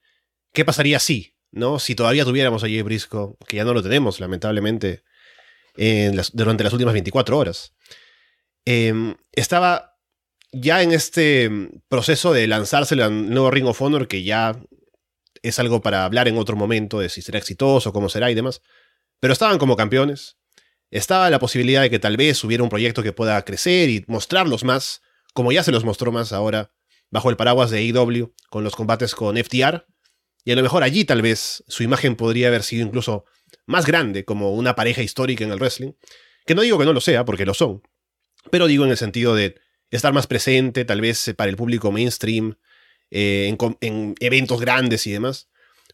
qué 0.54 0.64
pasaría 0.64 1.00
si, 1.00 1.36
¿no? 1.52 1.80
Si 1.80 1.96
todavía 1.96 2.24
tuviéramos 2.24 2.64
a 2.64 2.68
Jay 2.68 2.82
Brisco, 2.82 3.38
que 3.48 3.58
ya 3.58 3.66
no 3.66 3.74
lo 3.74 3.84
tenemos, 3.84 4.20
lamentablemente, 4.20 5.04
durante 6.34 6.64
las 6.64 6.74
últimas 6.74 6.94
24 6.94 7.38
horas. 7.38 7.74
Em, 8.66 9.16
estaba 9.34 9.91
ya 10.52 10.82
en 10.82 10.92
este 10.92 11.50
mm, 11.50 11.82
proceso 11.88 12.34
de 12.34 12.48
lanzárselo 12.48 13.06
al 13.06 13.30
nuevo 13.30 13.52
Ring 13.52 13.68
of 13.68 13.82
Honor, 13.82 14.08
que 14.08 14.24
ya 14.24 14.62
es 15.42 15.60
algo 15.60 15.82
para 15.82 16.06
hablar 16.06 16.28
en 16.28 16.38
otro 16.38 16.56
momento 16.56 17.00
de 17.00 17.10
si 17.10 17.22
será 17.22 17.40
exitoso, 17.40 17.94
cómo 17.94 18.10
será 18.10 18.30
y 18.30 18.36
demás, 18.36 18.62
pero 19.20 19.34
estaban 19.34 19.58
como 19.58 19.76
campeones. 19.76 20.38
Estaba 20.92 21.30
la 21.30 21.40
posibilidad 21.40 21.82
de 21.82 21.90
que 21.90 22.00
tal 22.00 22.18
vez 22.18 22.44
hubiera 22.44 22.64
un 22.64 22.70
proyecto 22.70 23.02
que 23.02 23.14
pueda 23.14 23.44
crecer 23.46 23.90
y 23.90 24.04
mostrarlos 24.08 24.64
más, 24.64 25.02
como 25.34 25.52
ya 25.52 25.64
se 25.64 25.72
los 25.72 25.86
mostró 25.86 26.12
más 26.12 26.34
ahora, 26.34 26.74
bajo 27.10 27.30
el 27.30 27.38
paraguas 27.38 27.72
de 27.72 27.80
AEW, 27.80 28.34
con 28.50 28.64
los 28.64 28.76
combates 28.76 29.16
con 29.16 29.38
FTR. 29.38 29.86
Y 30.44 30.52
a 30.52 30.56
lo 30.56 30.64
mejor 30.64 30.84
allí 30.84 31.06
tal 31.06 31.22
vez 31.22 31.64
su 31.68 31.84
imagen 31.84 32.16
podría 32.16 32.50
haber 32.50 32.64
sido 32.64 32.86
incluso 32.86 33.26
más 33.66 33.86
grande 33.86 34.26
como 34.26 34.54
una 34.54 34.76
pareja 34.76 35.02
histórica 35.02 35.46
en 35.46 35.52
el 35.52 35.60
wrestling. 35.60 35.94
Que 36.46 36.56
no 36.56 36.62
digo 36.62 36.78
que 36.78 36.86
no 36.86 36.94
lo 36.94 37.00
sea, 37.00 37.24
porque 37.24 37.46
lo 37.46 37.54
son. 37.54 37.82
Pero 38.50 38.68
digo 38.68 38.84
en 38.84 38.92
el 38.92 38.98
sentido 38.98 39.34
de 39.34 39.56
estar 39.92 40.14
más 40.14 40.28
presente, 40.28 40.86
tal 40.86 41.02
vez 41.02 41.28
eh, 41.28 41.34
para 41.34 41.50
el 41.50 41.58
público 41.58 41.92
mainstream, 41.92 42.58
eh, 43.12 43.56
en, 43.82 44.16
eventos 44.20 44.60
grandes 44.60 45.06
y 45.06 45.12
demás. 45.12 45.50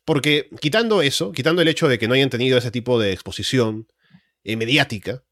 Porque 0.06 0.50
quitando 0.62 1.01
eso, 1.01 1.32
quitando 1.32 1.62
el 1.62 1.68
hecho 1.68 1.88
de 1.88 2.00
que 2.00 2.08
no 2.08 2.13
hayan 2.13 2.30
tenido 2.30 2.58
ese 2.58 2.72
tipo 2.72 3.00
de 3.00 3.12
exposición 3.12 3.88
eh, 4.44 4.56
mediática, 4.56 5.24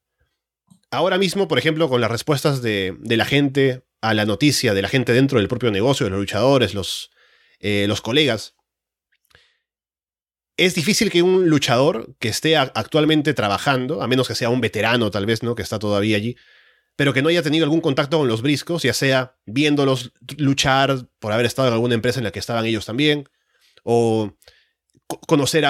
ahora 0.91 1.17
mismo, 1.17 1.47
por 1.47 1.59
ejemplo, 1.59 1.87
con 1.87 2.01
las 2.01 2.11
respuestas 2.11 2.61
de, 2.61 2.97
la 3.01 3.25
gente 3.25 3.83
a 4.01 4.13
la 4.13 4.25
noticia, 4.25 4.73
de 4.73 4.81
la 4.81 4.89
gente 4.89 5.13
dentro 5.13 5.39
del 5.39 5.47
propio 5.47 5.71
negocio, 5.71 6.05
de 6.05 6.09
los 6.09 6.19
luchadores, 6.19 6.73
los, 6.73 7.11
los 7.61 8.01
colegas, 8.01 8.55
es 10.57 10.75
difícil 10.75 11.11
que 11.11 11.21
un 11.21 11.49
luchador 11.49 12.15
que 12.19 12.29
esté 12.29 12.55
actualmente 12.55 13.33
trabajando, 13.33 14.01
a 14.01 14.07
menos 14.07 14.27
que 14.27 14.35
sea 14.35 14.49
un 14.49 14.61
veterano 14.61 15.11
tal 15.11 15.25
vez, 15.25 15.43
¿no? 15.43 15.55
Que 15.55 15.63
está 15.63 15.79
todavía 15.79 16.15
allí, 16.15 16.37
pero 16.95 17.13
que 17.13 17.21
no 17.21 17.29
haya 17.29 17.43
tenido 17.43 17.65
algún 17.65 17.81
contacto 17.81 18.17
con 18.17 18.27
los 18.27 18.41
briscos, 18.41 18.83
ya 18.83 18.93
sea 18.93 19.35
viéndolos 19.45 20.13
luchar 20.37 21.07
por 21.19 21.31
haber 21.31 21.45
estado 21.45 21.67
en 21.67 21.73
alguna 21.73 21.95
empresa 21.95 22.19
en 22.19 22.23
la 22.23 22.31
que 22.31 22.39
estaban 22.39 22.65
ellos 22.65 22.85
también, 22.85 23.27
o 23.83 24.33
conocer 25.27 25.65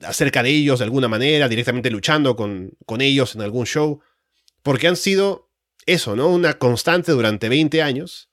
acerca 0.00 0.42
de 0.42 0.50
ellos 0.50 0.78
de 0.78 0.84
alguna 0.84 1.08
manera, 1.08 1.48
directamente 1.48 1.90
luchando 1.90 2.36
con, 2.36 2.72
con 2.86 3.00
ellos 3.00 3.34
en 3.34 3.42
algún 3.42 3.66
show, 3.66 4.00
porque 4.62 4.88
han 4.88 4.96
sido 4.96 5.50
eso, 5.86 6.16
¿no? 6.16 6.28
Una 6.28 6.58
constante 6.58 7.12
durante 7.12 7.48
20 7.48 7.82
años, 7.82 8.30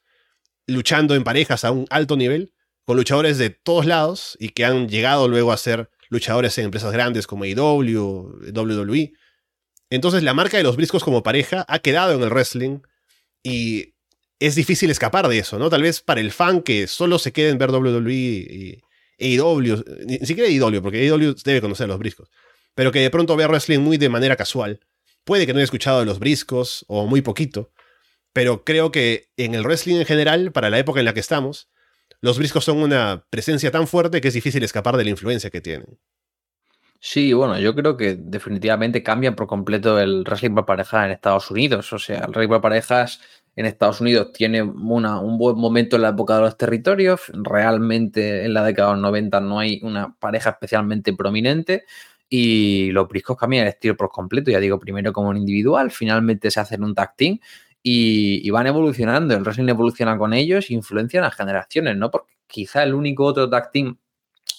luchando 0.67 1.15
en 1.15 1.23
parejas 1.23 1.63
a 1.63 1.71
un 1.71 1.85
alto 1.89 2.15
nivel, 2.15 2.53
con 2.85 2.97
luchadores 2.97 3.37
de 3.37 3.49
todos 3.49 3.85
lados 3.85 4.37
y 4.39 4.49
que 4.49 4.65
han 4.65 4.87
llegado 4.87 5.27
luego 5.27 5.51
a 5.51 5.57
ser 5.57 5.89
luchadores 6.09 6.57
en 6.57 6.65
empresas 6.65 6.93
grandes 6.93 7.27
como 7.27 7.43
AEW, 7.43 8.51
WWE, 8.53 9.13
entonces 9.95 10.23
la 10.23 10.33
marca 10.33 10.57
de 10.57 10.63
los 10.63 10.75
briscos 10.75 11.03
como 11.03 11.23
pareja 11.23 11.65
ha 11.67 11.79
quedado 11.79 12.13
en 12.13 12.21
el 12.21 12.29
wrestling 12.29 12.79
y 13.43 13.93
es 14.39 14.55
difícil 14.55 14.89
escapar 14.91 15.27
de 15.27 15.39
eso, 15.39 15.57
¿no? 15.59 15.69
Tal 15.69 15.81
vez 15.81 16.01
para 16.01 16.21
el 16.21 16.31
fan 16.31 16.61
que 16.61 16.87
solo 16.87 17.19
se 17.19 17.31
quede 17.31 17.49
en 17.49 17.57
ver 17.57 17.71
WWE 17.71 18.13
y 18.13 18.81
AEW, 19.19 19.83
ni 20.05 20.17
siquiera 20.19 20.49
AEW, 20.49 20.81
porque 20.81 21.07
AEW 21.07 21.35
debe 21.43 21.61
conocer 21.61 21.85
a 21.85 21.87
los 21.87 21.99
briscos, 21.99 22.29
pero 22.73 22.91
que 22.91 22.99
de 22.99 23.09
pronto 23.09 23.35
vea 23.35 23.47
wrestling 23.47 23.79
muy 23.79 23.97
de 23.97 24.09
manera 24.09 24.35
casual. 24.35 24.79
Puede 25.23 25.45
que 25.45 25.53
no 25.53 25.59
haya 25.59 25.65
escuchado 25.65 25.99
de 25.99 26.05
los 26.05 26.19
briscos 26.19 26.85
o 26.87 27.07
muy 27.07 27.21
poquito, 27.21 27.71
pero 28.33 28.63
creo 28.63 28.91
que 28.91 29.29
en 29.37 29.55
el 29.55 29.63
wrestling 29.63 29.95
en 29.95 30.05
general, 30.05 30.51
para 30.51 30.69
la 30.69 30.77
época 30.77 30.99
en 30.99 31.05
la 31.05 31.13
que 31.13 31.21
estamos, 31.21 31.69
los 32.21 32.37
briscos 32.37 32.65
son 32.65 32.77
una 32.77 33.25
presencia 33.29 33.71
tan 33.71 33.87
fuerte 33.87 34.21
que 34.21 34.27
es 34.27 34.33
difícil 34.33 34.63
escapar 34.63 34.97
de 34.97 35.05
la 35.05 35.09
influencia 35.09 35.49
que 35.49 35.61
tienen. 35.61 35.97
Sí, 37.07 37.33
bueno, 37.33 37.59
yo 37.59 37.75
creo 37.75 37.95
que 37.97 38.15
definitivamente 38.19 39.03
cambian 39.03 39.35
por 39.35 39.45
completo 39.45 39.99
el 39.99 40.23
wrestling 40.23 40.55
por 40.55 40.65
parejas 40.65 41.05
en 41.05 41.11
Estados 41.11 41.51
Unidos. 41.51 41.93
O 41.93 41.99
sea, 41.99 42.21
el 42.21 42.31
wrestling 42.31 42.47
por 42.47 42.61
parejas 42.61 43.21
en 43.55 43.67
Estados 43.67 44.01
Unidos 44.01 44.31
tiene 44.33 44.63
una, 44.63 45.19
un 45.19 45.37
buen 45.37 45.55
momento 45.55 45.97
en 45.97 46.01
la 46.01 46.09
época 46.09 46.37
de 46.37 46.41
los 46.41 46.57
territorios. 46.57 47.31
Realmente 47.31 48.43
en 48.45 48.55
la 48.55 48.63
década 48.63 48.89
de 48.89 48.93
los 48.95 49.03
90 49.03 49.39
no 49.41 49.59
hay 49.59 49.79
una 49.83 50.15
pareja 50.17 50.49
especialmente 50.49 51.13
prominente. 51.13 51.85
Y 52.27 52.89
los 52.91 53.07
briscos 53.07 53.37
cambian 53.37 53.63
el 53.63 53.69
estilo 53.69 53.95
por 53.95 54.09
completo. 54.09 54.49
Ya 54.49 54.59
digo, 54.59 54.79
primero 54.79 55.13
como 55.13 55.29
un 55.29 55.37
individual, 55.37 55.91
finalmente 55.91 56.49
se 56.49 56.59
hacen 56.59 56.83
un 56.83 56.95
tag 56.95 57.15
team 57.15 57.39
y, 57.83 58.49
van 58.49 58.65
evolucionando. 58.65 59.35
El 59.35 59.43
wrestling 59.43 59.69
evoluciona 59.69 60.17
con 60.17 60.33
ellos, 60.33 60.71
influencian 60.71 61.23
a 61.23 61.29
generaciones, 61.29 61.97
¿no? 61.97 62.09
Porque 62.09 62.33
quizá 62.47 62.81
el 62.81 62.95
único 62.95 63.25
otro 63.25 63.47
tag 63.47 63.71
team 63.71 63.95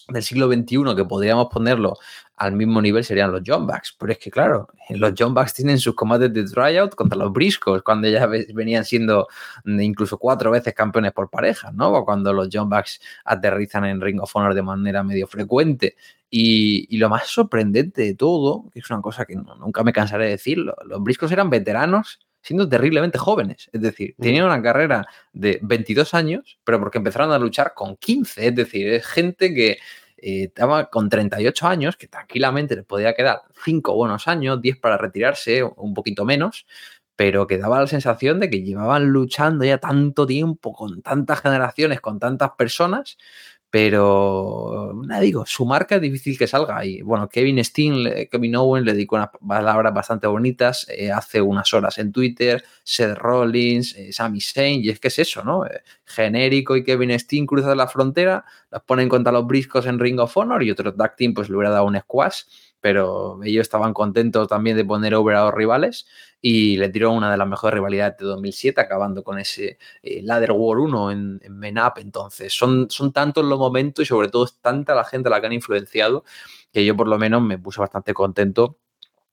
del 0.08 0.22
siglo 0.22 0.46
XXI 0.46 0.94
que 0.96 1.04
podríamos 1.04 1.48
ponerlo 1.50 1.94
al 2.36 2.52
mismo 2.52 2.82
nivel 2.82 3.02
serían 3.02 3.32
los 3.32 3.42
John 3.44 3.66
Bucks. 3.66 3.96
Pero 3.98 4.12
es 4.12 4.18
que, 4.18 4.30
claro, 4.30 4.68
los 4.90 5.12
John 5.16 5.34
Bucks 5.34 5.54
tienen 5.54 5.78
sus 5.78 5.94
combates 5.94 6.32
de 6.32 6.44
tryout 6.44 6.94
contra 6.94 7.18
los 7.18 7.32
Briscos, 7.32 7.82
cuando 7.82 8.08
ya 8.08 8.26
venían 8.26 8.84
siendo 8.84 9.26
incluso 9.64 10.18
cuatro 10.18 10.50
veces 10.50 10.74
campeones 10.74 11.12
por 11.12 11.30
pareja, 11.30 11.72
¿no? 11.72 11.92
O 11.92 12.04
cuando 12.04 12.32
los 12.32 12.48
John 12.52 12.68
Bucks 12.68 13.00
aterrizan 13.24 13.86
en 13.86 14.00
Ring 14.00 14.20
of 14.20 14.34
Honor 14.36 14.54
de 14.54 14.62
manera 14.62 15.02
medio 15.02 15.26
frecuente. 15.26 15.96
Y, 16.28 16.96
lo 16.98 17.08
más 17.08 17.28
sorprendente 17.28 18.02
de 18.02 18.14
todo, 18.14 18.68
que 18.72 18.80
es 18.80 18.90
una 18.90 19.00
cosa 19.00 19.24
que 19.24 19.36
nunca 19.36 19.82
me 19.82 19.92
cansaré 19.92 20.24
de 20.24 20.30
decirlo, 20.32 20.74
los 20.84 21.02
Briscos 21.02 21.32
eran 21.32 21.48
veteranos 21.48 22.20
siendo 22.42 22.68
terriblemente 22.68 23.18
jóvenes. 23.18 23.70
Es 23.72 23.80
decir, 23.80 24.14
mm. 24.18 24.22
tenían 24.22 24.44
una 24.44 24.62
carrera 24.62 25.06
de 25.32 25.58
22 25.62 26.14
años, 26.14 26.58
pero 26.64 26.78
porque 26.78 26.98
empezaron 26.98 27.32
a 27.32 27.38
luchar 27.38 27.72
con 27.74 27.96
15. 27.96 28.48
Es 28.48 28.54
decir, 28.54 28.88
es 28.88 29.06
gente 29.06 29.52
que 29.54 29.78
eh, 30.26 30.44
estaba 30.46 30.90
con 30.90 31.08
38 31.08 31.68
años, 31.68 31.96
que 31.96 32.08
tranquilamente 32.08 32.74
les 32.74 32.84
podía 32.84 33.14
quedar 33.14 33.42
5 33.64 33.94
buenos 33.94 34.26
años, 34.26 34.60
10 34.60 34.76
para 34.78 34.98
retirarse, 34.98 35.62
un 35.62 35.94
poquito 35.94 36.24
menos, 36.24 36.66
pero 37.14 37.46
que 37.46 37.58
daba 37.58 37.80
la 37.80 37.86
sensación 37.86 38.40
de 38.40 38.50
que 38.50 38.62
llevaban 38.62 39.06
luchando 39.06 39.64
ya 39.64 39.78
tanto 39.78 40.26
tiempo, 40.26 40.72
con 40.72 41.00
tantas 41.02 41.40
generaciones, 41.42 42.00
con 42.00 42.18
tantas 42.18 42.50
personas, 42.58 43.18
pero, 43.78 44.94
nada, 45.04 45.20
digo, 45.20 45.44
su 45.44 45.66
marca 45.66 45.96
es 45.96 46.00
difícil 46.00 46.38
que 46.38 46.46
salga. 46.46 46.82
Y 46.86 47.02
bueno, 47.02 47.28
Kevin 47.28 47.62
Steen, 47.62 48.26
Kevin 48.30 48.56
Owen 48.56 48.86
le 48.86 48.94
dedicó 48.94 49.16
unas 49.16 49.28
palabras 49.46 49.92
bastante 49.92 50.26
bonitas 50.26 50.86
eh, 50.88 51.12
hace 51.12 51.42
unas 51.42 51.74
horas 51.74 51.98
en 51.98 52.10
Twitter, 52.10 52.64
Seth 52.82 53.18
Rollins, 53.18 53.94
eh, 53.94 54.14
Sami 54.14 54.40
Zayn, 54.40 54.82
y 54.82 54.88
es 54.88 54.98
que 54.98 55.08
es 55.08 55.18
eso, 55.18 55.44
¿no? 55.44 55.66
Eh, 55.66 55.82
genérico 56.06 56.74
y 56.74 56.84
Kevin 56.84 57.10
Steen 57.20 57.44
cruzan 57.44 57.76
la 57.76 57.86
frontera, 57.86 58.46
los 58.70 58.82
ponen 58.84 59.10
contra 59.10 59.30
los 59.30 59.46
briscos 59.46 59.84
en 59.84 59.98
Ring 59.98 60.20
of 60.20 60.34
Honor 60.34 60.62
y 60.62 60.70
otro 60.70 60.94
tag 60.94 61.14
pues 61.34 61.50
le 61.50 61.56
hubiera 61.56 61.68
dado 61.68 61.84
un 61.84 62.00
squash 62.00 62.44
pero 62.86 63.40
ellos 63.42 63.62
estaban 63.62 63.92
contentos 63.92 64.46
también 64.46 64.76
de 64.76 64.84
poner 64.84 65.12
over 65.16 65.34
a 65.34 65.46
los 65.46 65.54
rivales 65.54 66.06
y 66.40 66.76
le 66.76 66.88
tiró 66.88 67.10
una 67.10 67.32
de 67.32 67.36
las 67.36 67.48
mejores 67.48 67.74
rivalidades 67.74 68.16
de 68.18 68.26
2007, 68.26 68.80
acabando 68.80 69.24
con 69.24 69.40
ese 69.40 69.78
eh, 70.04 70.22
Ladder 70.22 70.52
War 70.52 70.78
1 70.78 71.10
en, 71.10 71.40
en 71.42 71.58
Men 71.58 71.78
Up. 71.80 71.94
Entonces, 71.96 72.56
son, 72.56 72.88
son 72.88 73.12
tantos 73.12 73.44
los 73.44 73.58
momentos 73.58 74.04
y 74.04 74.06
sobre 74.06 74.28
todo 74.28 74.44
es 74.44 74.60
tanta 74.60 74.94
la 74.94 75.02
gente 75.02 75.28
a 75.28 75.32
la 75.32 75.40
que 75.40 75.46
han 75.48 75.52
influenciado 75.54 76.22
que 76.72 76.84
yo 76.84 76.96
por 76.96 77.08
lo 77.08 77.18
menos 77.18 77.42
me 77.42 77.58
puse 77.58 77.80
bastante 77.80 78.14
contento 78.14 78.78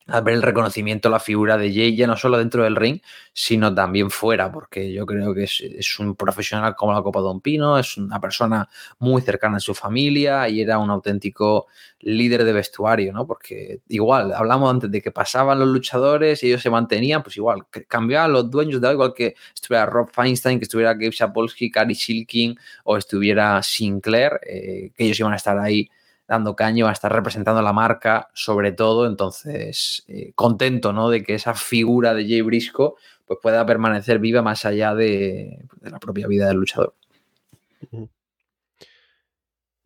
al 0.07 0.23
ver 0.23 0.35
el 0.35 0.41
reconocimiento 0.41 1.09
la 1.09 1.19
figura 1.19 1.57
de 1.57 1.73
Jay, 1.73 1.95
ya 1.95 2.07
no 2.07 2.17
solo 2.17 2.37
dentro 2.37 2.63
del 2.63 2.75
ring, 2.75 2.99
sino 3.31 3.73
también 3.73 4.11
fuera, 4.11 4.51
porque 4.51 4.91
yo 4.91 5.05
creo 5.05 5.33
que 5.33 5.43
es, 5.43 5.99
un 5.99 6.15
profesional 6.15 6.75
como 6.75 6.93
la 6.93 7.01
Copa 7.01 7.21
Don 7.21 7.39
Pino, 7.41 7.77
es 7.77 7.97
una 7.97 8.19
persona 8.19 8.67
muy 8.99 9.21
cercana 9.21 9.57
a 9.57 9.59
su 9.59 9.73
familia 9.73 10.49
y 10.49 10.61
era 10.61 10.77
un 10.77 10.89
auténtico 10.89 11.67
líder 11.99 12.43
de 12.43 12.53
vestuario, 12.53 13.13
¿no? 13.13 13.25
Porque 13.25 13.79
igual, 13.87 14.33
hablamos 14.33 14.69
antes 14.69 14.91
de 14.91 15.01
que 15.01 15.11
pasaban 15.11 15.59
los 15.59 15.69
luchadores 15.69 16.43
y 16.43 16.47
ellos 16.47 16.61
se 16.61 16.69
mantenían, 16.69 17.23
pues 17.23 17.37
igual, 17.37 17.65
cambiaban 17.87 18.33
los 18.33 18.49
dueños, 18.51 18.81
de 18.81 18.91
igual 18.91 19.13
que 19.13 19.35
estuviera 19.53 19.85
Rob 19.85 20.09
Feinstein, 20.11 20.59
que 20.59 20.65
estuviera 20.65 20.93
Gabe 20.93 21.13
Sapolsky, 21.13 21.71
Cary 21.71 21.95
Silking 21.95 22.57
o 22.83 22.97
estuviera 22.97 23.61
Sinclair, 23.63 24.39
eh, 24.45 24.91
que 24.95 25.05
ellos 25.05 25.19
iban 25.19 25.33
a 25.33 25.37
estar 25.37 25.57
ahí 25.57 25.89
dando 26.27 26.55
caño, 26.55 26.87
a 26.87 26.91
estar 26.91 27.11
representando 27.11 27.61
la 27.61 27.73
marca 27.73 28.29
sobre 28.33 28.71
todo, 28.71 29.05
entonces 29.07 30.03
eh, 30.07 30.31
contento 30.35 30.93
¿no? 30.93 31.09
de 31.09 31.23
que 31.23 31.35
esa 31.35 31.53
figura 31.53 32.13
de 32.13 32.23
Jay 32.23 32.41
Brisco 32.41 32.95
pues, 33.25 33.39
pueda 33.41 33.65
permanecer 33.65 34.19
viva 34.19 34.41
más 34.41 34.65
allá 34.65 34.95
de, 34.95 35.59
de 35.81 35.89
la 35.89 35.99
propia 35.99 36.27
vida 36.27 36.47
del 36.47 36.57
luchador. 36.57 36.95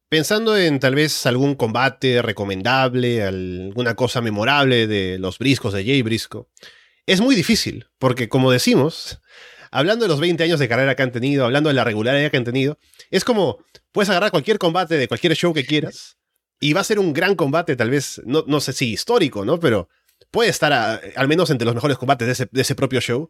Pensando 0.10 0.58
en 0.58 0.80
tal 0.80 0.96
vez 0.96 1.26
algún 1.26 1.56
combate 1.56 2.22
recomendable, 2.22 3.24
alguna 3.24 3.96
cosa 3.96 4.22
memorable 4.22 4.88
de 4.88 5.20
los 5.20 5.38
briscos 5.38 5.74
de 5.74 5.84
Jay 5.84 6.02
Brisco, 6.02 6.48
es 7.06 7.20
muy 7.20 7.36
difícil, 7.36 7.88
porque 7.98 8.30
como 8.30 8.52
decimos, 8.52 9.22
hablando 9.72 10.06
de 10.06 10.10
los 10.10 10.22
20 10.22 10.44
años 10.44 10.60
de 10.60 10.70
carrera 10.70 10.96
que 10.96 11.04
han 11.04 11.12
tenido, 11.12 11.44
hablando 11.44 11.70
de 11.70 11.74
la 11.74 11.84
regularidad 11.84 12.32
que 12.32 12.38
han 12.38 12.46
tenido, 12.46 12.78
es 13.12 13.26
como 13.26 13.58
puedes 13.92 14.10
agarrar 14.10 14.32
cualquier 14.32 14.60
combate 14.60 14.96
de 14.96 15.08
cualquier 15.08 15.36
show 15.36 15.54
que 15.54 15.66
quieras 15.66 16.18
y 16.60 16.74
va 16.74 16.82
a 16.82 16.84
ser 16.84 17.00
un 17.00 17.14
gran 17.14 17.36
combate, 17.36 17.76
tal 17.76 17.90
vez, 17.90 18.22
no, 18.26 18.44
no 18.48 18.60
sé 18.60 18.74
si 18.74 18.92
histórico, 18.92 19.46
¿no? 19.46 19.60
Pero 19.60 19.90
puede 20.32 20.50
estar 20.50 20.74
al 20.74 21.28
menos 21.28 21.50
entre 21.50 21.66
los 21.66 21.76
mejores 21.76 21.98
combates 21.98 22.48
de 22.52 22.62
ese, 22.62 22.76
propio 22.76 23.02
show. 23.02 23.30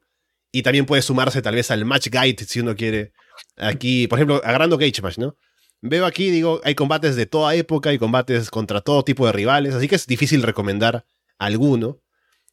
Y 0.52 0.64
también 0.64 0.86
puede 0.86 1.02
sumarse 1.02 1.42
tal 1.42 1.56
vez 1.56 1.72
al 1.72 1.84
match 1.84 2.08
guide 2.08 2.46
si 2.46 2.62
uno 2.62 2.76
quiere. 2.76 3.12
Aquí, 3.58 4.08
por 4.08 4.18
ejemplo, 4.18 4.42
agarrando 4.44 4.78
Cage 4.78 5.02
Match, 5.02 5.18
¿no? 5.18 5.36
Veo 5.82 6.06
aquí, 6.06 6.32
digo, 6.32 6.62
hay 6.64 6.74
combates 6.74 7.16
de 7.16 7.26
toda 7.26 7.54
época, 7.54 7.90
hay 7.90 8.00
combates 8.00 8.50
contra 8.50 8.82
todo 8.82 9.04
tipo 9.04 9.26
de 9.26 9.34
rivales, 9.34 9.76
así 9.76 9.88
que 9.88 9.96
es 9.96 10.08
difícil 10.08 10.42
recomendar 10.42 11.06
alguno. 11.38 12.02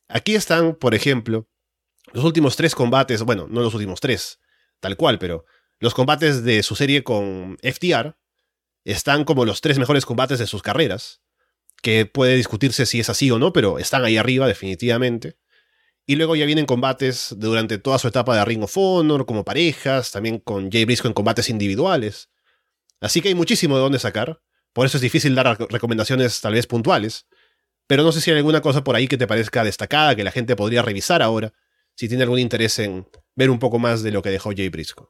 Aquí 0.09 0.35
están, 0.35 0.75
por 0.75 0.95
ejemplo, 0.95 1.49
los 2.13 2.25
últimos 2.25 2.57
tres 2.57 2.75
combates, 2.75 3.23
bueno, 3.23 3.47
no 3.49 3.63
los 3.63 3.73
últimos 3.75 4.01
tres, 4.01 4.41
tal 4.81 4.97
cual, 4.97 5.19
pero 5.19 5.47
los 5.79 5.95
combates 5.95 6.45
de 6.45 6.63
su 6.63 6.77
serie 6.77 7.03
con 7.03 7.57
FTR, 7.63 8.15
están 8.85 9.25
como 9.25 9.45
los 9.45 9.61
tres 9.61 9.79
mejores 9.79 10.07
combates 10.07 10.39
de 10.39 10.47
sus 10.47 10.63
carreras, 10.63 11.23
que 11.83 12.07
puede 12.07 12.37
discutirse 12.37 12.87
si 12.87 13.01
es 13.01 13.09
así 13.09 13.31
o 13.31 13.39
no, 13.39 13.53
pero 13.53 13.79
están 13.79 14.05
ahí 14.05 14.17
arriba 14.17 14.47
definitivamente. 14.47 15.37
Y 16.07 16.17
luego 16.17 16.37
ya 16.37 16.45
vienen 16.45 16.67
combates 16.67 17.35
durante 17.39 17.79
toda 17.79 17.99
su 17.99 18.09
etapa 18.09 18.37
de 18.37 18.45
Ring 18.45 18.63
of 18.63 18.77
Honor, 18.77 19.25
como 19.25 19.45
parejas, 19.45 20.11
también 20.11 20.39
con 20.39 20.71
Jay 20.71 20.85
Briscoe 20.85 21.09
en 21.09 21.15
combates 21.15 21.49
individuales. 21.49 22.31
Así 23.01 23.23
que 23.23 23.29
hay 23.29 23.35
muchísimo 23.35 23.77
de 23.77 23.83
dónde 23.83 23.99
sacar. 23.99 24.41
Por 24.75 24.87
eso 24.87 24.99
es 24.99 25.03
difícil 25.03 25.35
dar 25.35 25.59
recomendaciones 25.71 26.41
tal 26.41 26.55
vez 26.55 26.67
puntuales. 26.67 27.27
Pero 27.87 28.03
no 28.03 28.13
sé 28.13 28.21
si 28.21 28.31
hay 28.31 28.39
alguna 28.39 28.61
cosa 28.61 28.85
por 28.85 28.97
ahí 28.97 29.09
que 29.09 29.17
te 29.19 29.27
parezca 29.27 29.65
destacada, 29.65 30.15
que 30.15 30.25
la 30.25 30.31
gente 30.31 30.57
podría 30.57 30.83
revisar 30.83 31.23
ahora, 31.23 31.53
si 31.97 32.09
tiene 32.09 32.25
algún 32.25 32.39
interés 32.39 32.79
en 32.79 33.07
ver 33.35 33.51
un 33.51 33.59
poco 33.59 33.79
más 33.79 34.03
de 34.03 34.11
lo 34.11 34.23
que 34.23 34.31
dejó 34.31 34.51
Jay 34.55 34.69
Briscoe. 34.69 35.09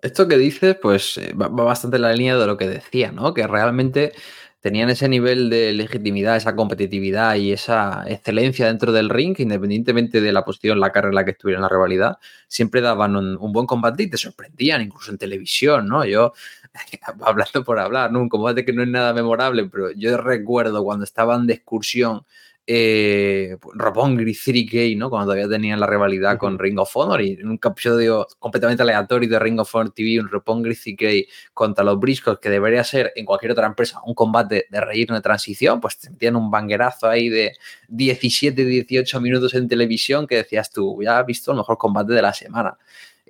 Esto 0.00 0.28
que 0.28 0.38
dices, 0.38 0.76
pues 0.80 1.18
eh, 1.18 1.32
va, 1.34 1.48
bastante 1.48 1.96
en 1.96 2.02
la 2.02 2.12
línea 2.12 2.36
de 2.36 2.46
lo 2.46 2.56
que 2.56 2.68
decía, 2.68 3.10
¿no? 3.10 3.34
Que 3.34 3.46
realmente 3.48 4.12
tenían 4.60 4.90
ese 4.90 5.08
nivel 5.08 5.50
de 5.50 5.72
legitimidad, 5.72 6.36
esa 6.36 6.54
competitividad 6.54 7.34
y 7.36 7.52
esa 7.52 8.04
excelencia 8.06 8.66
dentro 8.66 8.92
del 8.92 9.08
ring, 9.08 9.34
independientemente 9.38 10.20
de 10.20 10.32
la 10.32 10.44
posición, 10.44 10.80
la 10.80 10.92
carrera 10.92 11.10
en 11.10 11.14
la 11.16 11.24
que 11.24 11.32
estuvieran 11.32 11.60
en 11.60 11.62
la 11.62 11.68
rivalidad, 11.68 12.18
siempre 12.48 12.80
daban 12.80 13.16
un, 13.16 13.52
buen 13.52 13.66
combate 13.66 14.04
y 14.04 14.10
te 14.10 14.16
sorprendían, 14.16 14.82
incluso 14.82 15.10
en 15.10 15.18
televisión, 15.18 15.88
¿no? 15.88 16.04
Yo, 16.04 16.32
hablando 17.22 17.64
por 17.64 17.78
hablar, 17.80 18.12
¿no? 18.12 18.20
Un 18.20 18.28
combate 18.28 18.64
que 18.64 18.72
no 18.72 18.82
es 18.82 18.88
nada 18.88 19.12
memorable, 19.12 19.64
pero 19.66 19.90
yo 19.92 20.16
recuerdo 20.16 20.84
cuando 20.84 21.04
estaban 21.04 21.46
de 21.46 21.54
excursión 21.54 22.24
eh, 22.70 23.56
Roppongi 23.74 24.24
3K, 24.24 24.94
¿no? 24.98 25.08
Cuando 25.08 25.32
todavía 25.32 25.48
tenían 25.48 25.80
la 25.80 25.86
rivalidad 25.86 26.36
con 26.36 26.58
Ring 26.58 26.78
of 26.78 26.94
Honor 26.98 27.22
y 27.22 27.32
en 27.32 27.48
un 27.48 27.58
episodio 27.64 28.26
completamente 28.38 28.82
aleatorio 28.82 29.26
de 29.26 29.38
Ring 29.38 29.58
of 29.58 29.74
Honor 29.74 29.90
TV, 29.94 30.20
un 30.20 30.28
Roppongi 30.28 30.68
3K 30.68 31.26
contra 31.54 31.82
los 31.82 31.98
Briscos, 31.98 32.38
que 32.38 32.50
debería 32.50 32.84
ser 32.84 33.10
en 33.16 33.24
cualquier 33.24 33.52
otra 33.52 33.66
empresa 33.66 34.02
un 34.04 34.12
combate 34.12 34.66
de 34.68 34.80
reírnos 34.82 35.16
de 35.16 35.22
transición, 35.22 35.80
pues 35.80 35.98
te 35.98 36.10
metían 36.10 36.36
un 36.36 36.50
banguerazo 36.50 37.08
ahí 37.08 37.30
de 37.30 37.54
17, 37.88 38.62
18 38.62 39.18
minutos 39.22 39.54
en 39.54 39.66
televisión 39.66 40.26
que 40.26 40.36
decías 40.36 40.70
tú, 40.70 41.02
ya 41.02 41.20
has 41.20 41.24
visto 41.24 41.52
el 41.52 41.56
mejor 41.56 41.78
combate 41.78 42.12
de 42.12 42.20
la 42.20 42.34
semana. 42.34 42.76